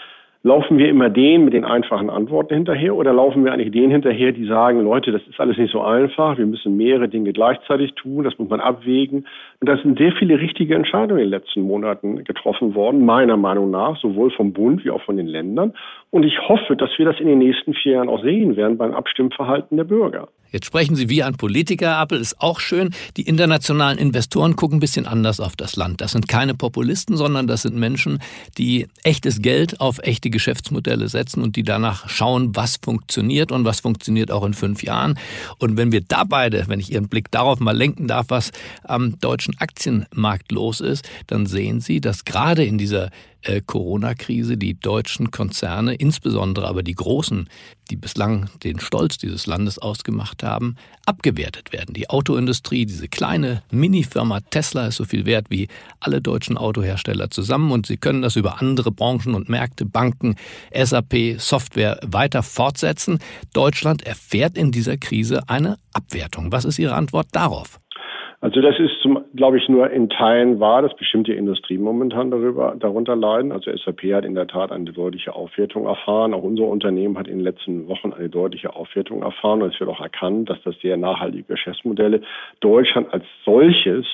Laufen 0.44 0.78
wir 0.78 0.88
immer 0.88 1.10
denen 1.10 1.44
mit 1.44 1.52
den 1.52 1.64
einfachen 1.64 2.10
Antworten 2.10 2.54
hinterher 2.54 2.94
oder 2.94 3.12
laufen 3.12 3.44
wir 3.44 3.52
eigentlich 3.52 3.72
denen 3.72 3.90
hinterher, 3.90 4.30
die 4.30 4.46
sagen, 4.46 4.84
Leute, 4.84 5.10
das 5.10 5.22
ist 5.28 5.40
alles 5.40 5.58
nicht 5.58 5.72
so 5.72 5.80
einfach, 5.82 6.38
wir 6.38 6.46
müssen 6.46 6.76
mehrere 6.76 7.08
Dinge 7.08 7.32
gleichzeitig 7.32 7.92
tun, 7.94 8.22
das 8.22 8.38
muss 8.38 8.48
man 8.48 8.60
abwägen. 8.60 9.26
Und 9.60 9.68
da 9.68 9.76
sind 9.78 9.98
sehr 9.98 10.12
viele 10.12 10.38
richtige 10.38 10.76
Entscheidungen 10.76 11.20
in 11.20 11.26
den 11.26 11.40
letzten 11.40 11.62
Monaten 11.62 12.22
getroffen 12.22 12.76
worden, 12.76 13.04
meiner 13.04 13.36
Meinung 13.36 13.72
nach, 13.72 13.98
sowohl 14.00 14.30
vom 14.30 14.52
Bund 14.52 14.84
wie 14.84 14.90
auch 14.90 15.02
von 15.02 15.16
den 15.16 15.26
Ländern. 15.26 15.74
Und 16.10 16.22
ich 16.22 16.38
hoffe, 16.48 16.74
dass 16.74 16.90
wir 16.96 17.04
das 17.04 17.20
in 17.20 17.26
den 17.26 17.38
nächsten 17.38 17.74
vier 17.74 17.92
Jahren 17.92 18.08
auch 18.08 18.22
sehen 18.22 18.56
werden 18.56 18.78
beim 18.78 18.94
Abstimmverhalten 18.94 19.76
der 19.76 19.84
Bürger. 19.84 20.28
Jetzt 20.50 20.64
sprechen 20.64 20.96
Sie 20.96 21.10
wie 21.10 21.22
ein 21.22 21.36
Politiker, 21.36 21.98
Appel 21.98 22.18
ist 22.18 22.40
auch 22.40 22.58
schön. 22.60 22.94
Die 23.18 23.28
internationalen 23.28 23.98
Investoren 23.98 24.56
gucken 24.56 24.78
ein 24.78 24.80
bisschen 24.80 25.06
anders 25.06 25.40
auf 25.40 25.56
das 25.56 25.76
Land. 25.76 26.00
Das 26.00 26.12
sind 26.12 26.26
keine 26.26 26.54
Populisten, 26.54 27.18
sondern 27.18 27.46
das 27.46 27.62
sind 27.62 27.76
Menschen, 27.76 28.20
die 28.56 28.86
echtes 29.02 29.42
Geld 29.42 29.82
auf 29.82 29.98
echte 29.98 30.30
Geschäftsmodelle 30.30 31.08
setzen 31.08 31.42
und 31.42 31.56
die 31.56 31.64
danach 31.64 32.08
schauen, 32.08 32.56
was 32.56 32.78
funktioniert 32.82 33.52
und 33.52 33.66
was 33.66 33.80
funktioniert 33.80 34.30
auch 34.30 34.46
in 34.46 34.54
fünf 34.54 34.82
Jahren. 34.82 35.18
Und 35.58 35.76
wenn 35.76 35.92
wir 35.92 36.00
da 36.00 36.24
beide, 36.24 36.64
wenn 36.68 36.80
ich 36.80 36.90
Ihren 36.92 37.10
Blick 37.10 37.30
darauf 37.30 37.60
mal 37.60 37.76
lenken 37.76 38.06
darf, 38.06 38.26
was 38.30 38.52
am 38.84 39.20
deutschen 39.20 39.54
Aktienmarkt 39.58 40.50
los 40.50 40.80
ist, 40.80 41.06
dann 41.26 41.44
sehen 41.44 41.80
Sie, 41.80 42.00
dass 42.00 42.24
gerade 42.24 42.64
in 42.64 42.78
dieser 42.78 43.10
äh, 43.42 43.60
Corona-Krise 43.64 44.56
die 44.56 44.78
deutschen 44.78 45.30
Konzerne, 45.30 45.94
insbesondere 45.94 46.66
aber 46.66 46.82
die 46.82 46.94
großen, 46.94 47.48
die 47.90 47.96
bislang 47.96 48.50
den 48.62 48.80
Stolz 48.80 49.18
dieses 49.18 49.46
Landes 49.46 49.78
ausgemacht 49.78 50.42
haben, 50.42 50.76
abgewertet 51.06 51.72
werden. 51.72 51.94
Die 51.94 52.10
Autoindustrie, 52.10 52.84
diese 52.84 53.08
kleine 53.08 53.62
Mini-Firma 53.70 54.40
Tesla 54.40 54.88
ist 54.88 54.96
so 54.96 55.04
viel 55.04 55.24
wert 55.24 55.46
wie 55.48 55.68
alle 56.00 56.20
deutschen 56.20 56.58
Autohersteller 56.58 57.30
zusammen 57.30 57.72
und 57.72 57.86
sie 57.86 57.96
können 57.96 58.22
das 58.22 58.36
über 58.36 58.60
andere 58.60 58.92
Branchen 58.92 59.34
und 59.34 59.48
Märkte, 59.48 59.86
Banken, 59.86 60.36
SAP, 60.74 61.36
Software 61.38 61.98
weiter 62.04 62.42
fortsetzen. 62.42 63.18
Deutschland 63.52 64.02
erfährt 64.02 64.58
in 64.58 64.72
dieser 64.72 64.96
Krise 64.96 65.48
eine 65.48 65.78
Abwertung. 65.92 66.52
Was 66.52 66.64
ist 66.64 66.78
Ihre 66.78 66.94
Antwort 66.94 67.28
darauf? 67.32 67.80
Also 68.40 68.60
das 68.60 68.78
ist, 68.78 69.04
glaube 69.34 69.58
ich, 69.58 69.68
nur 69.68 69.90
in 69.90 70.08
Teilen 70.08 70.60
wahr, 70.60 70.82
dass 70.82 70.94
bestimmte 70.94 71.32
Industrien 71.32 71.82
momentan 71.82 72.30
darüber, 72.30 72.76
darunter 72.78 73.16
leiden. 73.16 73.50
Also 73.50 73.76
SAP 73.76 74.02
hat 74.14 74.24
in 74.24 74.36
der 74.36 74.46
Tat 74.46 74.70
eine 74.70 74.92
deutliche 74.92 75.34
Aufwertung 75.34 75.86
erfahren. 75.86 76.32
Auch 76.34 76.44
unser 76.44 76.64
Unternehmen 76.64 77.18
hat 77.18 77.26
in 77.26 77.38
den 77.38 77.44
letzten 77.44 77.88
Wochen 77.88 78.12
eine 78.12 78.28
deutliche 78.28 78.76
Aufwertung 78.76 79.22
erfahren. 79.22 79.60
Und 79.62 79.74
es 79.74 79.80
wird 79.80 79.90
auch 79.90 80.00
erkannt, 80.00 80.48
dass 80.50 80.62
das 80.62 80.78
sehr 80.80 80.96
nachhaltige 80.96 81.44
Geschäftsmodelle 81.44 82.20
Deutschland 82.60 83.12
als 83.12 83.24
solches 83.44 84.06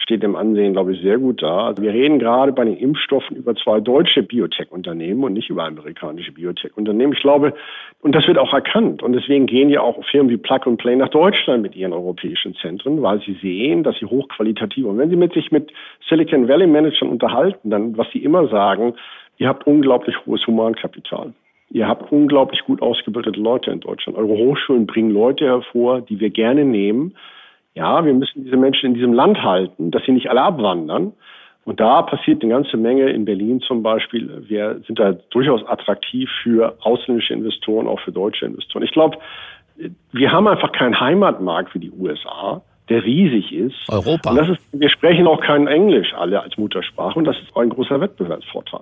steht 0.00 0.24
im 0.24 0.34
Ansehen, 0.34 0.72
glaube 0.72 0.94
ich, 0.94 1.02
sehr 1.02 1.18
gut 1.18 1.42
da. 1.42 1.66
Also 1.66 1.82
wir 1.82 1.92
reden 1.92 2.18
gerade 2.18 2.52
bei 2.52 2.64
den 2.64 2.76
Impfstoffen 2.76 3.36
über 3.36 3.54
zwei 3.54 3.80
deutsche 3.80 4.22
Biotech-Unternehmen 4.22 5.22
und 5.22 5.34
nicht 5.34 5.50
über 5.50 5.64
amerikanische 5.64 6.32
Biotech-Unternehmen. 6.32 7.12
Ich 7.12 7.20
glaube, 7.20 7.52
und 8.00 8.14
das 8.14 8.26
wird 8.26 8.38
auch 8.38 8.52
erkannt. 8.52 9.02
Und 9.02 9.12
deswegen 9.12 9.46
gehen 9.46 9.68
ja 9.68 9.82
auch 9.82 10.02
Firmen 10.10 10.30
wie 10.30 10.38
Plug 10.38 10.60
and 10.64 10.78
Play 10.78 10.96
nach 10.96 11.10
Deutschland 11.10 11.62
mit 11.62 11.76
ihren 11.76 11.92
europäischen 11.92 12.54
Zentren, 12.54 13.02
weil 13.02 13.20
sie 13.20 13.34
sehen, 13.42 13.82
dass 13.82 13.98
sie 13.98 14.06
hochqualitativ, 14.06 14.86
und 14.86 14.98
wenn 14.98 15.10
sie 15.10 15.16
mit 15.16 15.34
sich 15.34 15.52
mit 15.52 15.70
Silicon 16.08 16.48
Valley 16.48 16.66
Managern 16.66 17.10
unterhalten, 17.10 17.70
dann, 17.70 17.96
was 17.96 18.10
sie 18.12 18.24
immer 18.24 18.48
sagen, 18.48 18.94
ihr 19.38 19.48
habt 19.48 19.66
unglaublich 19.66 20.16
hohes 20.24 20.46
Humankapital. 20.46 21.32
Ihr 21.72 21.86
habt 21.86 22.10
unglaublich 22.10 22.64
gut 22.64 22.82
ausgebildete 22.82 23.38
Leute 23.38 23.70
in 23.70 23.80
Deutschland. 23.80 24.18
Eure 24.18 24.36
Hochschulen 24.36 24.86
bringen 24.86 25.10
Leute 25.10 25.44
hervor, 25.44 26.00
die 26.00 26.18
wir 26.18 26.30
gerne 26.30 26.64
nehmen 26.64 27.14
ja, 27.74 28.04
wir 28.04 28.14
müssen 28.14 28.44
diese 28.44 28.56
Menschen 28.56 28.86
in 28.86 28.94
diesem 28.94 29.12
Land 29.12 29.42
halten, 29.42 29.90
dass 29.90 30.04
sie 30.04 30.12
nicht 30.12 30.28
alle 30.28 30.42
abwandern. 30.42 31.12
Und 31.64 31.78
da 31.78 32.02
passiert 32.02 32.42
eine 32.42 32.52
ganze 32.52 32.76
Menge 32.76 33.10
in 33.10 33.24
Berlin 33.24 33.60
zum 33.60 33.82
Beispiel. 33.82 34.44
Wir 34.48 34.80
sind 34.86 34.98
da 34.98 35.12
durchaus 35.30 35.64
attraktiv 35.66 36.28
für 36.42 36.76
ausländische 36.80 37.34
Investoren, 37.34 37.86
auch 37.86 38.00
für 38.00 38.12
deutsche 38.12 38.46
Investoren. 38.46 38.82
Ich 38.82 38.92
glaube, 38.92 39.18
wir 40.12 40.32
haben 40.32 40.48
einfach 40.48 40.72
keinen 40.72 40.98
Heimatmarkt 40.98 41.74
wie 41.74 41.78
die 41.78 41.92
USA, 41.92 42.62
der 42.88 43.04
riesig 43.04 43.52
ist. 43.52 43.88
Europa. 43.88 44.36
Ist, 44.40 44.60
wir 44.72 44.88
sprechen 44.88 45.26
auch 45.26 45.40
kein 45.40 45.68
Englisch 45.68 46.12
alle 46.14 46.42
als 46.42 46.56
Muttersprache 46.56 47.18
und 47.18 47.24
das 47.24 47.38
ist 47.38 47.56
ein 47.56 47.68
großer 47.68 48.00
Wettbewerbsvorteil. 48.00 48.80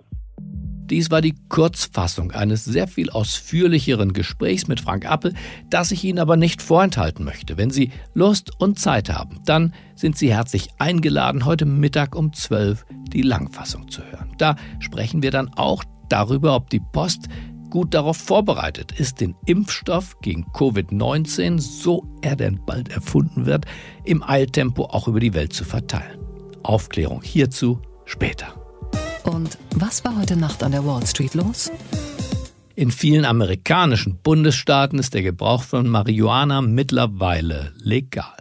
Dies 0.91 1.11
war 1.11 1.21
die 1.21 1.35
Kurzfassung 1.49 2.33
eines 2.33 2.65
sehr 2.65 2.89
viel 2.89 3.11
ausführlicheren 3.11 4.13
Gesprächs 4.13 4.69
mit 4.69 4.81
Frank 4.81 5.05
Appel, 5.05 5.35
das 5.69 5.91
ich 5.91 6.03
Ihnen 6.05 6.19
aber 6.19 6.37
nicht 6.37 6.63
vorenthalten 6.63 7.25
möchte. 7.25 7.59
Wenn 7.59 7.71
Sie 7.71 7.91
Lust 8.15 8.51
und 8.59 8.79
Zeit 8.79 9.11
haben, 9.11 9.41
dann 9.45 9.75
sind 9.95 10.17
Sie 10.17 10.33
herzlich 10.33 10.69
eingeladen, 10.79 11.45
heute 11.45 11.67
Mittag 11.67 12.17
um 12.17 12.33
12 12.33 12.87
die 13.13 13.23
Langfassung 13.23 13.91
zu 13.91 14.03
hören. 14.03 14.33
Da 14.39 14.57
sprechen 14.81 15.23
wir 15.23 15.31
dann 15.31 15.51
auch 15.55 15.85
darüber, 16.09 16.55
ob 16.55 16.71
die 16.71 16.81
Post 16.81 17.29
gut 17.69 17.93
darauf 17.93 18.17
vorbereitet 18.17 18.93
ist, 18.93 19.21
den 19.21 19.35
Impfstoff 19.45 20.19
gegen 20.23 20.47
Covid-19, 20.55 21.59
so 21.59 22.07
er 22.23 22.37
denn 22.37 22.61
bald 22.65 22.89
erfunden 22.89 23.45
wird, 23.45 23.67
im 24.05 24.23
Eiltempo 24.23 24.85
auch 24.85 25.07
über 25.07 25.21
die 25.21 25.35
Welt 25.35 25.53
zu 25.53 25.65
verteilen. 25.65 26.19
Aufklärung 26.63 27.23
hierzu 27.23 27.81
später. 28.07 28.68
Und 29.25 29.59
was 29.75 30.05
war 30.05 30.17
heute 30.17 30.37
Nacht 30.37 30.63
an 30.63 30.73
der 30.73 30.85
Wall 30.85 31.07
Street 31.07 31.35
los? 31.35 31.71
In 32.75 32.91
vielen 32.91 33.25
amerikanischen 33.25 34.19
Bundesstaaten 34.23 34.99
ist 34.99 35.15
der 35.15 35.23
Gebrauch 35.23 35.65
von 35.65 35.89
Marihuana 35.89 36.63
mittlerweile 36.63 37.73
legal. 37.79 38.37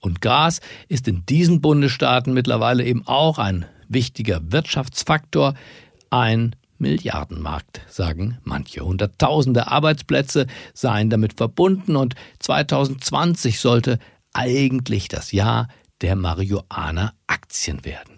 Und 0.00 0.20
Gras 0.20 0.60
ist 0.88 1.06
in 1.08 1.26
diesen 1.26 1.60
Bundesstaaten 1.60 2.32
mittlerweile 2.32 2.84
eben 2.84 3.06
auch 3.06 3.38
ein 3.38 3.66
wichtiger 3.88 4.40
Wirtschaftsfaktor, 4.50 5.54
ein 6.10 6.56
Milliardenmarkt, 6.78 7.82
sagen 7.88 8.38
manche. 8.42 8.80
Hunderttausende 8.80 9.68
Arbeitsplätze 9.68 10.46
seien 10.74 11.10
damit 11.10 11.34
verbunden 11.34 11.94
und 11.94 12.14
2020 12.40 13.60
sollte 13.60 13.98
eigentlich 14.32 15.08
das 15.08 15.32
Jahr 15.32 15.68
der 16.00 16.16
Marihuana-Aktien 16.16 17.84
werden 17.84 18.11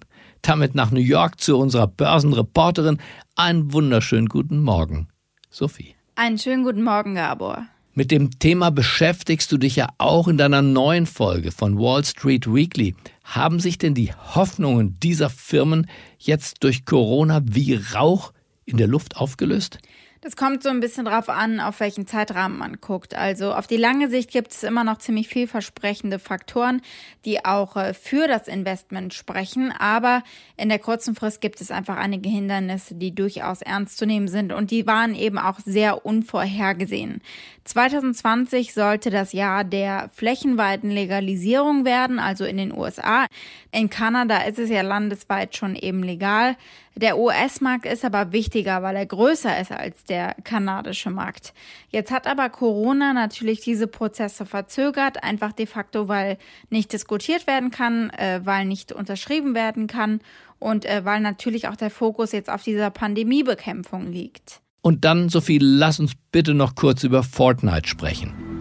damit 0.48 0.74
nach 0.74 0.90
New 0.90 1.00
York 1.00 1.40
zu 1.40 1.56
unserer 1.56 1.86
Börsenreporterin. 1.86 2.98
Einen 3.36 3.72
wunderschönen 3.72 4.28
guten 4.28 4.62
Morgen, 4.62 5.08
Sophie. 5.50 5.94
Einen 6.14 6.38
schönen 6.38 6.64
guten 6.64 6.82
Morgen, 6.82 7.14
Gabor. 7.14 7.66
Mit 7.96 8.10
dem 8.10 8.38
Thema 8.38 8.70
beschäftigst 8.70 9.52
du 9.52 9.56
dich 9.56 9.76
ja 9.76 9.88
auch 9.98 10.26
in 10.26 10.36
deiner 10.36 10.62
neuen 10.62 11.06
Folge 11.06 11.52
von 11.52 11.78
Wall 11.78 12.04
Street 12.04 12.52
Weekly. 12.52 12.94
Haben 13.22 13.60
sich 13.60 13.78
denn 13.78 13.94
die 13.94 14.12
Hoffnungen 14.12 14.98
dieser 15.00 15.30
Firmen 15.30 15.86
jetzt 16.18 16.64
durch 16.64 16.84
Corona 16.84 17.40
wie 17.44 17.74
Rauch 17.94 18.32
in 18.64 18.78
der 18.78 18.88
Luft 18.88 19.16
aufgelöst? 19.16 19.78
Das 20.24 20.36
kommt 20.36 20.62
so 20.62 20.70
ein 20.70 20.80
bisschen 20.80 21.04
drauf 21.04 21.28
an, 21.28 21.60
auf 21.60 21.80
welchen 21.80 22.06
Zeitrahmen 22.06 22.56
man 22.56 22.80
guckt. 22.80 23.14
Also 23.14 23.52
auf 23.52 23.66
die 23.66 23.76
lange 23.76 24.08
Sicht 24.08 24.30
gibt 24.30 24.52
es 24.52 24.62
immer 24.62 24.82
noch 24.82 24.96
ziemlich 24.96 25.28
vielversprechende 25.28 26.18
Faktoren, 26.18 26.80
die 27.26 27.44
auch 27.44 27.76
äh, 27.76 27.92
für 27.92 28.26
das 28.26 28.48
Investment 28.48 29.12
sprechen. 29.12 29.70
Aber 29.70 30.22
in 30.56 30.70
der 30.70 30.78
kurzen 30.78 31.14
Frist 31.14 31.42
gibt 31.42 31.60
es 31.60 31.70
einfach 31.70 31.98
einige 31.98 32.30
Hindernisse, 32.30 32.94
die 32.94 33.14
durchaus 33.14 33.60
ernst 33.60 33.98
zu 33.98 34.06
nehmen 34.06 34.28
sind. 34.28 34.54
Und 34.54 34.70
die 34.70 34.86
waren 34.86 35.14
eben 35.14 35.36
auch 35.36 35.60
sehr 35.62 36.06
unvorhergesehen. 36.06 37.20
2020 37.64 38.72
sollte 38.72 39.10
das 39.10 39.34
Jahr 39.34 39.62
der 39.62 40.08
flächenweiten 40.14 40.90
Legalisierung 40.90 41.84
werden, 41.84 42.18
also 42.18 42.46
in 42.46 42.56
den 42.56 42.72
USA. 42.72 43.26
In 43.72 43.90
Kanada 43.90 44.38
ist 44.38 44.58
es 44.58 44.70
ja 44.70 44.80
landesweit 44.80 45.54
schon 45.54 45.76
eben 45.76 46.02
legal. 46.02 46.56
Der 46.96 47.18
US-Markt 47.18 47.86
ist 47.86 48.04
aber 48.04 48.30
wichtiger, 48.30 48.82
weil 48.82 48.94
er 48.94 49.06
größer 49.06 49.60
ist 49.60 49.72
als 49.72 50.04
der 50.04 50.34
kanadische 50.44 51.10
Markt. 51.10 51.52
Jetzt 51.90 52.12
hat 52.12 52.28
aber 52.28 52.48
Corona 52.50 53.12
natürlich 53.12 53.60
diese 53.60 53.88
Prozesse 53.88 54.46
verzögert, 54.46 55.24
einfach 55.24 55.52
de 55.52 55.66
facto, 55.66 56.06
weil 56.06 56.38
nicht 56.70 56.92
diskutiert 56.92 57.48
werden 57.48 57.72
kann, 57.72 58.10
äh, 58.10 58.40
weil 58.44 58.64
nicht 58.64 58.92
unterschrieben 58.92 59.54
werden 59.56 59.88
kann 59.88 60.20
und 60.60 60.84
äh, 60.84 61.04
weil 61.04 61.20
natürlich 61.20 61.66
auch 61.66 61.76
der 61.76 61.90
Fokus 61.90 62.30
jetzt 62.30 62.48
auf 62.48 62.62
dieser 62.62 62.90
Pandemiebekämpfung 62.90 64.12
liegt. 64.12 64.60
Und 64.80 65.04
dann, 65.04 65.30
Sophie, 65.30 65.58
lass 65.60 65.98
uns 65.98 66.12
bitte 66.30 66.54
noch 66.54 66.74
kurz 66.74 67.02
über 67.02 67.22
Fortnite 67.22 67.88
sprechen. 67.88 68.53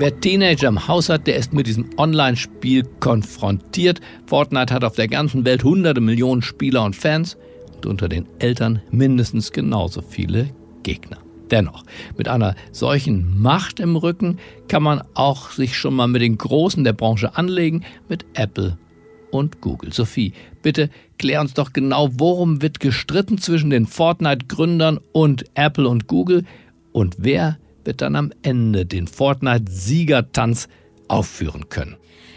Wer 0.00 0.18
Teenager 0.18 0.68
im 0.68 0.88
Haus 0.88 1.10
hat, 1.10 1.26
der 1.26 1.36
ist 1.36 1.52
mit 1.52 1.66
diesem 1.66 1.90
Online-Spiel 1.98 2.84
konfrontiert. 3.00 4.00
Fortnite 4.24 4.72
hat 4.72 4.82
auf 4.82 4.94
der 4.94 5.08
ganzen 5.08 5.44
Welt 5.44 5.62
hunderte 5.62 6.00
Millionen 6.00 6.40
Spieler 6.40 6.84
und 6.84 6.96
Fans 6.96 7.36
und 7.76 7.84
unter 7.84 8.08
den 8.08 8.26
Eltern 8.38 8.80
mindestens 8.90 9.52
genauso 9.52 10.00
viele 10.00 10.48
Gegner. 10.84 11.18
Dennoch, 11.50 11.84
mit 12.16 12.28
einer 12.28 12.54
solchen 12.72 13.42
Macht 13.42 13.78
im 13.78 13.94
Rücken 13.94 14.38
kann 14.68 14.82
man 14.82 15.02
auch 15.12 15.50
sich 15.50 15.76
schon 15.76 15.96
mal 15.96 16.08
mit 16.08 16.22
den 16.22 16.38
Großen 16.38 16.82
der 16.82 16.94
Branche 16.94 17.36
anlegen, 17.36 17.84
mit 18.08 18.24
Apple 18.32 18.78
und 19.30 19.60
Google. 19.60 19.92
Sophie, 19.92 20.32
bitte 20.62 20.88
klär 21.18 21.42
uns 21.42 21.52
doch 21.52 21.74
genau, 21.74 22.08
worum 22.14 22.62
wird 22.62 22.80
gestritten 22.80 23.36
zwischen 23.36 23.68
den 23.68 23.84
Fortnite-Gründern 23.84 24.98
und 25.12 25.44
Apple 25.56 25.86
und 25.86 26.06
Google 26.06 26.46
und 26.92 27.16
wer 27.18 27.58
wird 27.84 28.00
dann 28.02 28.16
am 28.16 28.32
Ende 28.42 28.86
den 28.86 29.06
Fortnite-Siegertanz 29.06 30.68
aufführen 31.08 31.68
können. 31.68 31.96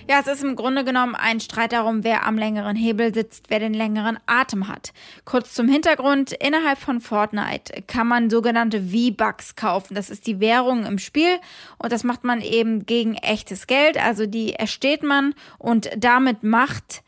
Ja, 0.09 0.19
es 0.19 0.27
ist 0.27 0.43
im 0.43 0.57
Grunde 0.57 0.83
genommen 0.83 1.15
ein 1.15 1.39
Streit 1.39 1.71
darum, 1.71 2.03
wer 2.03 2.25
am 2.25 2.37
längeren 2.37 2.75
Hebel 2.75 3.13
sitzt, 3.13 3.45
wer 3.49 3.59
den 3.59 3.73
längeren 3.73 4.19
Atem 4.25 4.67
hat. 4.67 4.91
Kurz 5.23 5.53
zum 5.53 5.69
Hintergrund, 5.69 6.33
innerhalb 6.33 6.77
von 6.77 6.99
Fortnite 6.99 7.83
kann 7.87 8.07
man 8.07 8.29
sogenannte 8.29 8.81
V-Bucks 8.81 9.55
kaufen. 9.55 9.95
Das 9.95 10.09
ist 10.09 10.27
die 10.27 10.41
Währung 10.41 10.85
im 10.85 10.99
Spiel 10.99 11.39
und 11.77 11.93
das 11.93 12.03
macht 12.03 12.25
man 12.25 12.41
eben 12.41 12.85
gegen 12.85 13.15
echtes 13.15 13.65
Geld. 13.65 13.97
Also 13.97 14.25
die 14.25 14.53
ersteht 14.53 15.03
man 15.03 15.35
und 15.57 15.89
damit 15.95 16.43
macht 16.43 17.01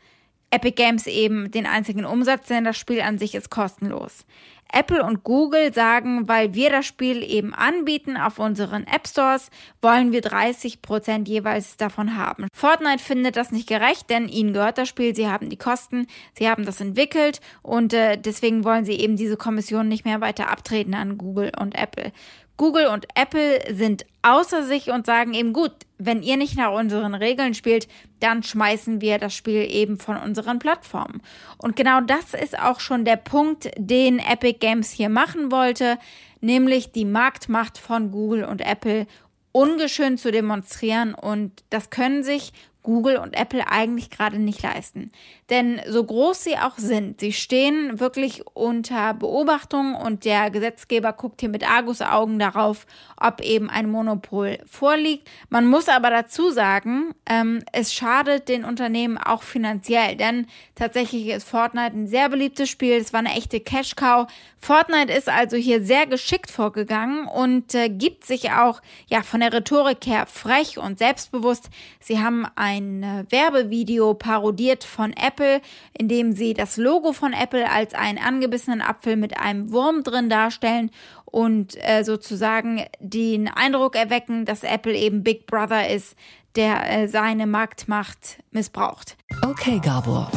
Epic 0.50 0.76
Games 0.76 1.06
eben 1.06 1.50
den 1.50 1.66
einzigen 1.66 2.06
Umsatz, 2.06 2.46
denn 2.46 2.64
das 2.64 2.78
Spiel 2.78 3.02
an 3.02 3.18
sich 3.18 3.34
ist 3.34 3.50
kostenlos. 3.50 4.24
Apple 4.72 5.02
und 5.02 5.24
Google 5.24 5.72
sagen, 5.72 6.28
weil 6.28 6.54
wir 6.54 6.70
das 6.70 6.86
Spiel 6.86 7.22
eben 7.22 7.54
anbieten 7.54 8.16
auf 8.16 8.38
unseren 8.38 8.86
App 8.86 9.06
Stores, 9.06 9.50
wollen 9.80 10.12
wir 10.12 10.20
30 10.20 10.82
Prozent 10.82 11.28
jeweils 11.28 11.76
davon 11.76 12.16
haben. 12.16 12.48
Fortnite 12.52 13.02
findet 13.02 13.36
das 13.36 13.52
nicht 13.52 13.68
gerecht, 13.68 14.10
denn 14.10 14.28
ihnen 14.28 14.52
gehört 14.52 14.78
das 14.78 14.88
Spiel, 14.88 15.14
sie 15.14 15.28
haben 15.28 15.48
die 15.48 15.56
Kosten, 15.56 16.06
sie 16.36 16.48
haben 16.48 16.64
das 16.64 16.80
entwickelt 16.80 17.40
und 17.62 17.92
äh, 17.92 18.16
deswegen 18.16 18.64
wollen 18.64 18.84
sie 18.84 18.94
eben 18.94 19.16
diese 19.16 19.36
Kommission 19.36 19.88
nicht 19.88 20.04
mehr 20.04 20.20
weiter 20.20 20.50
abtreten 20.50 20.94
an 20.94 21.18
Google 21.18 21.52
und 21.58 21.74
Apple. 21.74 22.12
Google 22.56 22.86
und 22.86 23.06
Apple 23.14 23.60
sind 23.74 24.06
außer 24.22 24.62
sich 24.64 24.90
und 24.90 25.06
sagen 25.06 25.34
eben 25.34 25.52
gut, 25.52 25.72
wenn 25.98 26.22
ihr 26.22 26.36
nicht 26.36 26.56
nach 26.56 26.72
unseren 26.72 27.14
Regeln 27.14 27.54
spielt, 27.54 27.86
dann 28.20 28.42
schmeißen 28.42 29.00
wir 29.00 29.18
das 29.18 29.34
Spiel 29.34 29.70
eben 29.70 29.98
von 29.98 30.16
unseren 30.16 30.58
Plattformen. 30.58 31.22
Und 31.58 31.76
genau 31.76 32.00
das 32.00 32.34
ist 32.34 32.58
auch 32.58 32.80
schon 32.80 33.04
der 33.04 33.16
Punkt, 33.16 33.70
den 33.76 34.18
Epic 34.18 34.58
Games 34.58 34.90
hier 34.90 35.08
machen 35.08 35.52
wollte, 35.52 35.98
nämlich 36.40 36.92
die 36.92 37.04
Marktmacht 37.04 37.78
von 37.78 38.10
Google 38.10 38.44
und 38.44 38.60
Apple 38.60 39.06
ungeschönt 39.52 40.20
zu 40.20 40.30
demonstrieren 40.30 41.14
und 41.14 41.64
das 41.70 41.88
können 41.88 42.22
sich 42.22 42.52
Google 42.86 43.16
und 43.16 43.36
Apple 43.36 43.66
eigentlich 43.68 44.10
gerade 44.10 44.38
nicht 44.38 44.62
leisten. 44.62 45.10
Denn 45.50 45.80
so 45.88 46.04
groß 46.04 46.44
sie 46.44 46.56
auch 46.56 46.78
sind, 46.78 47.20
sie 47.20 47.32
stehen 47.32 47.98
wirklich 47.98 48.46
unter 48.54 49.12
Beobachtung 49.12 49.96
und 49.96 50.24
der 50.24 50.50
Gesetzgeber 50.52 51.12
guckt 51.12 51.40
hier 51.40 51.48
mit 51.48 51.68
Argusaugen 51.68 52.38
darauf, 52.38 52.86
ob 53.20 53.40
eben 53.40 53.68
ein 53.68 53.90
Monopol 53.90 54.58
vorliegt. 54.66 55.28
Man 55.48 55.66
muss 55.66 55.88
aber 55.88 56.10
dazu 56.10 56.50
sagen, 56.50 57.12
ähm, 57.28 57.64
es 57.72 57.92
schadet 57.92 58.48
den 58.48 58.64
Unternehmen 58.64 59.18
auch 59.18 59.42
finanziell, 59.42 60.14
denn 60.14 60.46
tatsächlich 60.76 61.26
ist 61.26 61.48
Fortnite 61.48 61.96
ein 61.96 62.06
sehr 62.06 62.28
beliebtes 62.28 62.70
Spiel. 62.70 62.94
Es 62.94 63.12
war 63.12 63.20
eine 63.20 63.34
echte 63.34 63.58
Cash-Cow. 63.58 64.28
Fortnite 64.58 65.12
ist 65.12 65.28
also 65.28 65.56
hier 65.56 65.82
sehr 65.82 66.06
geschickt 66.06 66.52
vorgegangen 66.52 67.26
und 67.26 67.74
äh, 67.74 67.88
gibt 67.88 68.24
sich 68.24 68.52
auch 68.52 68.80
ja 69.08 69.22
von 69.22 69.40
der 69.40 69.52
Rhetorik 69.52 70.06
her 70.06 70.26
frech 70.26 70.78
und 70.78 70.98
selbstbewusst. 70.98 71.68
Sie 72.00 72.20
haben 72.20 72.46
ein 72.54 72.75
äh, 73.02 73.24
Werbevideo 73.30 74.14
parodiert 74.14 74.84
von 74.84 75.12
Apple, 75.12 75.60
in 75.98 76.08
dem 76.08 76.32
sie 76.32 76.54
das 76.54 76.76
Logo 76.76 77.12
von 77.12 77.32
Apple 77.32 77.70
als 77.70 77.94
einen 77.94 78.18
angebissenen 78.18 78.82
Apfel 78.82 79.16
mit 79.16 79.38
einem 79.38 79.72
Wurm 79.72 80.02
drin 80.02 80.28
darstellen 80.28 80.90
und 81.24 81.76
äh, 81.76 82.02
sozusagen 82.02 82.84
den 83.00 83.48
Eindruck 83.48 83.96
erwecken, 83.96 84.44
dass 84.44 84.62
Apple 84.62 84.94
eben 84.94 85.22
Big 85.22 85.46
Brother 85.46 85.88
ist, 85.88 86.16
der 86.56 86.90
äh, 86.90 87.08
seine 87.08 87.46
Marktmacht 87.46 88.42
missbraucht. 88.50 89.16
Okay, 89.42 89.80
Gabor. 89.82 90.30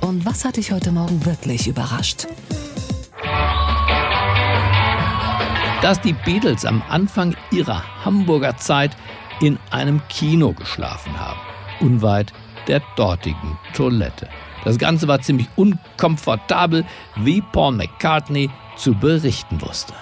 Und 0.00 0.24
was 0.24 0.44
hat 0.44 0.56
dich 0.56 0.70
heute 0.70 0.92
Morgen 0.92 1.24
wirklich 1.24 1.66
überrascht? 1.66 2.26
Dass 5.82 6.00
die 6.00 6.12
Beatles 6.12 6.64
am 6.64 6.82
Anfang 6.88 7.36
ihrer 7.50 8.04
Hamburger 8.04 8.56
Zeit 8.56 8.96
in 9.40 9.58
einem 9.70 10.00
Kino 10.08 10.52
geschlafen 10.52 11.18
haben, 11.18 11.40
unweit 11.80 12.32
der 12.66 12.80
dortigen 12.96 13.58
Toilette. 13.74 14.28
Das 14.64 14.78
Ganze 14.78 15.06
war 15.08 15.20
ziemlich 15.20 15.48
unkomfortabel, 15.56 16.84
wie 17.16 17.42
Paul 17.52 17.72
McCartney 17.72 18.50
zu 18.76 18.94
berichten 18.94 19.60
wusste. 19.60 19.92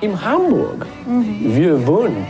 In 0.00 0.20
Hamburg, 0.22 0.86
mhm. 1.06 1.56
wir 1.56 1.86
wohnen 1.86 2.26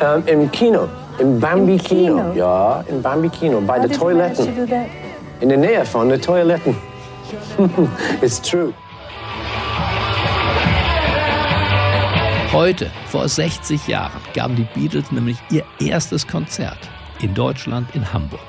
ähm, 0.00 0.22
im 0.26 0.50
Kino, 0.50 0.88
im 1.18 1.38
Bambi 1.38 1.76
Kino. 1.76 2.16
Kino. 2.16 2.32
Ja, 2.34 2.84
im 2.88 3.02
Bambi 3.02 3.28
Kino, 3.28 3.60
bei 3.60 3.78
den 3.80 3.92
Toiletten. 3.92 4.48
In 5.40 5.48
der 5.48 5.58
Nähe 5.58 5.84
von 5.84 6.08
den 6.08 6.20
Toiletten. 6.20 6.76
It's 8.22 8.40
true. 8.40 8.72
Heute, 12.52 12.90
vor 13.08 13.28
60 13.28 13.88
Jahren, 13.88 14.20
gaben 14.32 14.56
die 14.56 14.66
Beatles 14.74 15.12
nämlich 15.12 15.36
ihr 15.50 15.64
erstes 15.78 16.26
Konzert 16.26 16.78
in 17.20 17.34
Deutschland, 17.34 17.94
in 17.94 18.12
Hamburg, 18.12 18.40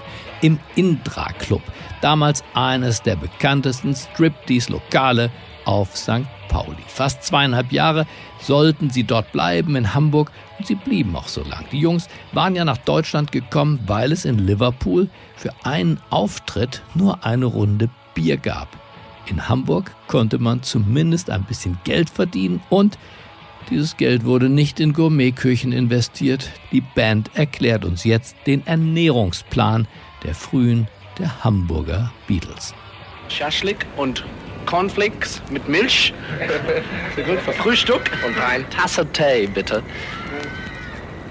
im 0.42 0.60
Indra 0.76 1.32
Club, 1.40 1.62
damals 2.02 2.44
eines 2.54 3.02
der 3.02 3.16
bekanntesten 3.16 3.96
Striptease-Lokale 3.96 5.32
auf 5.66 5.96
St. 5.96 6.26
Pauli. 6.48 6.84
Fast 6.88 7.24
zweieinhalb 7.24 7.72
Jahre 7.72 8.06
sollten 8.40 8.90
sie 8.90 9.04
dort 9.04 9.32
bleiben 9.32 9.76
in 9.76 9.94
Hamburg 9.94 10.32
und 10.58 10.68
sie 10.68 10.76
blieben 10.76 11.16
auch 11.16 11.28
so 11.28 11.44
lang. 11.44 11.66
Die 11.72 11.80
Jungs 11.80 12.08
waren 12.32 12.56
ja 12.56 12.66
nach 12.66 12.78
Deutschland 12.78 13.32
gekommen, 13.32 13.80
weil 13.86 14.12
es 14.12 14.26
in 14.26 14.40
Liverpool 14.40 15.10
für 15.36 15.52
einen 15.64 16.00
Auftritt 16.10 16.82
nur 16.96 17.26
eine 17.26 17.46
Runde 17.46 17.90
Bier 18.14 18.38
gab. 18.38 18.70
In 19.28 19.50
Hamburg 19.50 19.94
konnte 20.08 20.40
man 20.40 20.64
zumindest 20.64 21.30
ein 21.30 21.44
bisschen 21.44 21.78
Geld 21.84 22.10
verdienen 22.10 22.62
und 22.70 22.98
dieses 23.70 23.98
Geld 23.98 24.26
wurde 24.26 24.50
nicht 24.50 24.80
in 24.80 24.94
Gourmetküchen 24.94 25.72
investiert. 25.72 26.50
Die 26.72 26.82
Band 26.82 27.32
erklärt 27.34 27.86
uns 27.86 28.04
jetzt 28.04 28.36
den 28.46 28.66
Ernährungsplan 28.66 29.88
der 30.24 30.36
frühen 30.36 30.88
der 31.20 31.44
Hamburger 31.44 32.12
Beatles. 32.28 32.74
Schaschlik 33.30 33.86
und 33.98 34.26
Cornflakes 34.66 35.42
mit 35.50 35.68
Milch. 35.68 36.14
Sehr 37.16 37.24
gut 37.26 37.40
für 37.40 37.54
Frühstück. 37.54 38.12
Und 38.26 38.38
ein 38.40 38.70
Tasse 38.70 39.06
Tee, 39.12 39.48
bitte. 39.48 39.84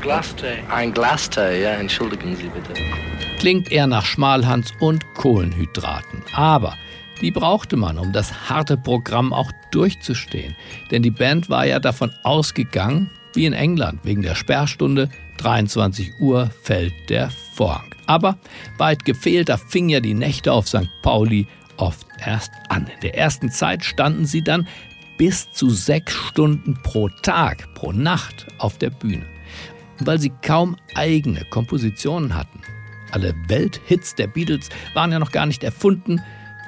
Glastee. 0.00 0.58
Ein 0.70 0.92
Glastee, 0.92 1.62
ja, 1.62 1.70
entschuldigen 1.70 2.36
Sie 2.36 2.48
bitte. 2.48 2.74
Klingt 3.38 3.70
eher 3.70 3.86
nach 3.86 4.04
Schmalhans 4.04 4.72
und 4.80 5.04
Kohlenhydraten. 5.14 6.22
Aber 6.32 6.74
die 7.20 7.30
brauchte 7.30 7.76
man, 7.76 7.98
um 7.98 8.12
das 8.12 8.48
harte 8.48 8.76
Programm 8.76 9.32
auch 9.32 9.50
durchzustehen. 9.70 10.54
Denn 10.90 11.02
die 11.02 11.10
Band 11.10 11.48
war 11.48 11.66
ja 11.66 11.78
davon 11.78 12.12
ausgegangen, 12.22 13.10
wie 13.34 13.46
in 13.46 13.52
England, 13.52 14.00
wegen 14.04 14.22
der 14.22 14.34
Sperrstunde, 14.34 15.10
23 15.38 16.20
Uhr 16.20 16.50
fällt 16.62 16.94
der 17.10 17.30
Vorhang. 17.54 17.94
Aber 18.06 18.38
weit 18.78 19.04
gefehlt, 19.04 19.48
da 19.48 19.56
fing 19.56 19.88
ja 19.88 20.00
die 20.00 20.14
Nächte 20.14 20.52
auf 20.52 20.68
St. 20.68 20.88
Pauli 21.02 21.46
oft 21.76 22.06
erst 22.24 22.52
an. 22.68 22.86
In 22.86 23.00
der 23.02 23.16
ersten 23.16 23.50
Zeit 23.50 23.84
standen 23.84 24.26
sie 24.26 24.42
dann 24.42 24.66
bis 25.18 25.50
zu 25.52 25.70
sechs 25.70 26.14
Stunden 26.14 26.74
pro 26.82 27.08
Tag, 27.08 27.72
pro 27.74 27.92
Nacht 27.92 28.46
auf 28.58 28.78
der 28.78 28.90
Bühne. 28.90 29.24
Und 29.98 30.06
weil 30.06 30.18
sie 30.18 30.32
kaum 30.42 30.76
eigene 30.94 31.44
Kompositionen 31.44 32.34
hatten, 32.34 32.60
alle 33.12 33.34
Welthits 33.48 34.14
der 34.14 34.26
Beatles 34.26 34.68
waren 34.94 35.12
ja 35.12 35.18
noch 35.18 35.32
gar 35.32 35.46
nicht 35.46 35.64
erfunden, 35.64 36.20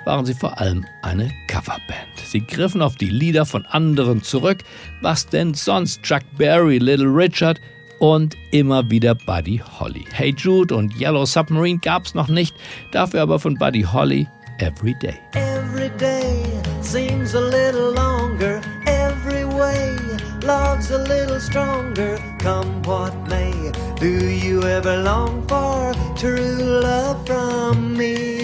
waren 0.09 0.25
sie 0.25 0.33
vor 0.33 0.59
allem 0.59 0.87
eine 1.03 1.31
Coverband. 1.49 2.17
Sie 2.25 2.41
griffen 2.41 2.81
auf 2.81 2.97
die 2.97 3.11
Lieder 3.11 3.45
von 3.45 3.67
anderen 3.67 4.23
zurück, 4.23 4.65
was 5.03 5.27
denn 5.27 5.53
sonst 5.53 6.03
Chuck 6.03 6.23
Berry, 6.39 6.79
Little 6.79 7.09
Richard 7.09 7.61
und 7.99 8.35
immer 8.51 8.89
wieder 8.91 9.15
Buddy 9.15 9.61
Holly. 9.79 10.07
Hey 10.11 10.35
Jude 10.35 10.75
und 10.75 10.99
Yellow 10.99 11.27
Submarine 11.27 11.79
gab's 11.81 12.15
noch 12.15 12.29
nicht, 12.29 12.57
dafür 12.91 13.21
aber 13.21 13.39
von 13.39 13.55
Buddy 13.57 13.83
Holly 13.83 14.27
Every 14.61 14.95
Day. 14.95 15.19
Every 15.35 15.91
day 15.99 16.43
seems 16.81 17.35
a 17.35 17.41
little 17.41 17.93
longer 17.93 18.63
every 18.87 19.45
way 19.45 19.95
love's 20.43 20.91
a 20.91 20.99
little 21.03 21.39
stronger, 21.39 22.19
come 22.39 22.83
what 22.85 23.15
may. 23.29 23.53
Do 24.01 24.09
you 24.09 24.63
ever 24.63 25.03
long 25.03 25.47
for 25.47 25.93
true 26.17 26.57
love 26.81 27.27
from 27.27 27.95
me? 27.95 28.38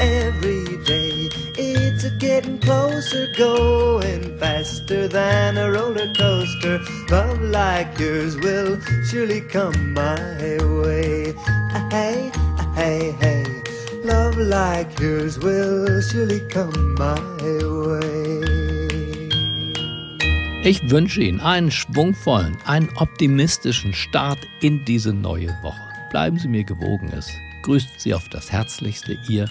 Every 0.00 0.64
day 0.84 1.28
it's 1.58 2.04
a 2.04 2.10
getting 2.18 2.58
closer, 2.58 3.30
going 3.36 4.38
faster 4.38 5.06
than 5.08 5.58
a 5.58 5.70
roller 5.70 6.10
coaster. 6.14 6.80
Love 7.10 7.42
like 7.42 7.98
yours 7.98 8.34
will 8.38 8.80
surely 9.10 9.42
come 9.42 9.92
my 9.92 10.16
way. 10.82 11.34
Hey, 11.90 12.32
hey, 12.74 13.14
hey. 13.20 13.44
Love 14.02 14.38
like 14.38 14.98
yours 14.98 15.38
will 15.38 16.00
surely 16.00 16.40
come 16.48 16.94
my 16.94 17.20
way. 17.60 18.40
Ich 20.62 20.80
wünsche 20.90 21.20
Ihnen 21.22 21.40
einen 21.40 21.70
schwungvollen, 21.70 22.56
einen 22.64 22.88
optimistischen 22.96 23.92
Start 23.92 24.38
in 24.62 24.82
diese 24.86 25.12
neue 25.12 25.48
Woche. 25.62 25.80
Bleiben 26.10 26.38
Sie 26.38 26.48
mir 26.48 26.64
gewogen. 26.64 27.12
Es 27.12 27.30
grüßt 27.62 28.00
Sie 28.00 28.14
auf 28.14 28.28
das 28.30 28.50
Herzlichste, 28.50 29.18
Ihr 29.28 29.50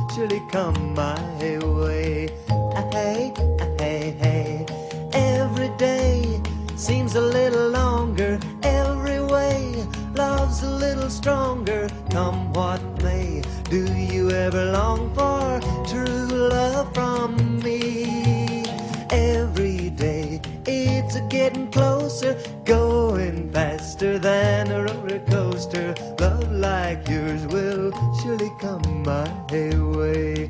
come 0.51 0.93
my 0.93 1.19
way. 1.63 2.29
Ah, 2.49 2.87
hey, 2.91 3.33
ah, 3.59 3.65
hey, 3.79 4.15
hey. 4.19 4.65
Every 5.13 5.69
day 5.77 6.41
seems 6.75 7.15
a 7.15 7.21
little 7.21 7.69
longer. 7.69 8.39
Every 8.61 9.21
way 9.23 9.73
love's 10.13 10.61
a 10.61 10.69
little 10.69 11.09
stronger. 11.09 11.89
Come 12.11 12.53
what 12.53 12.81
may. 13.01 13.41
Do 13.69 13.91
you 13.93 14.29
ever 14.29 14.65
long 14.71 15.11
for 15.15 15.59
true 15.87 16.27
love 16.49 16.93
from 16.93 17.59
me? 17.59 18.63
Every 19.09 19.89
day 19.89 20.39
it's 20.67 21.15
a 21.15 21.21
getting 21.21 21.71
closer, 21.71 22.37
going 22.65 23.49
faster 24.01 24.17
than 24.17 24.71
a 24.71 24.83
roller 24.83 25.19
coaster. 25.29 25.93
Love 26.19 26.51
like 26.51 27.07
yours 27.07 27.45
will 27.47 27.91
surely 28.21 28.51
come 28.59 29.03
my 29.03 29.29
way. 29.51 30.49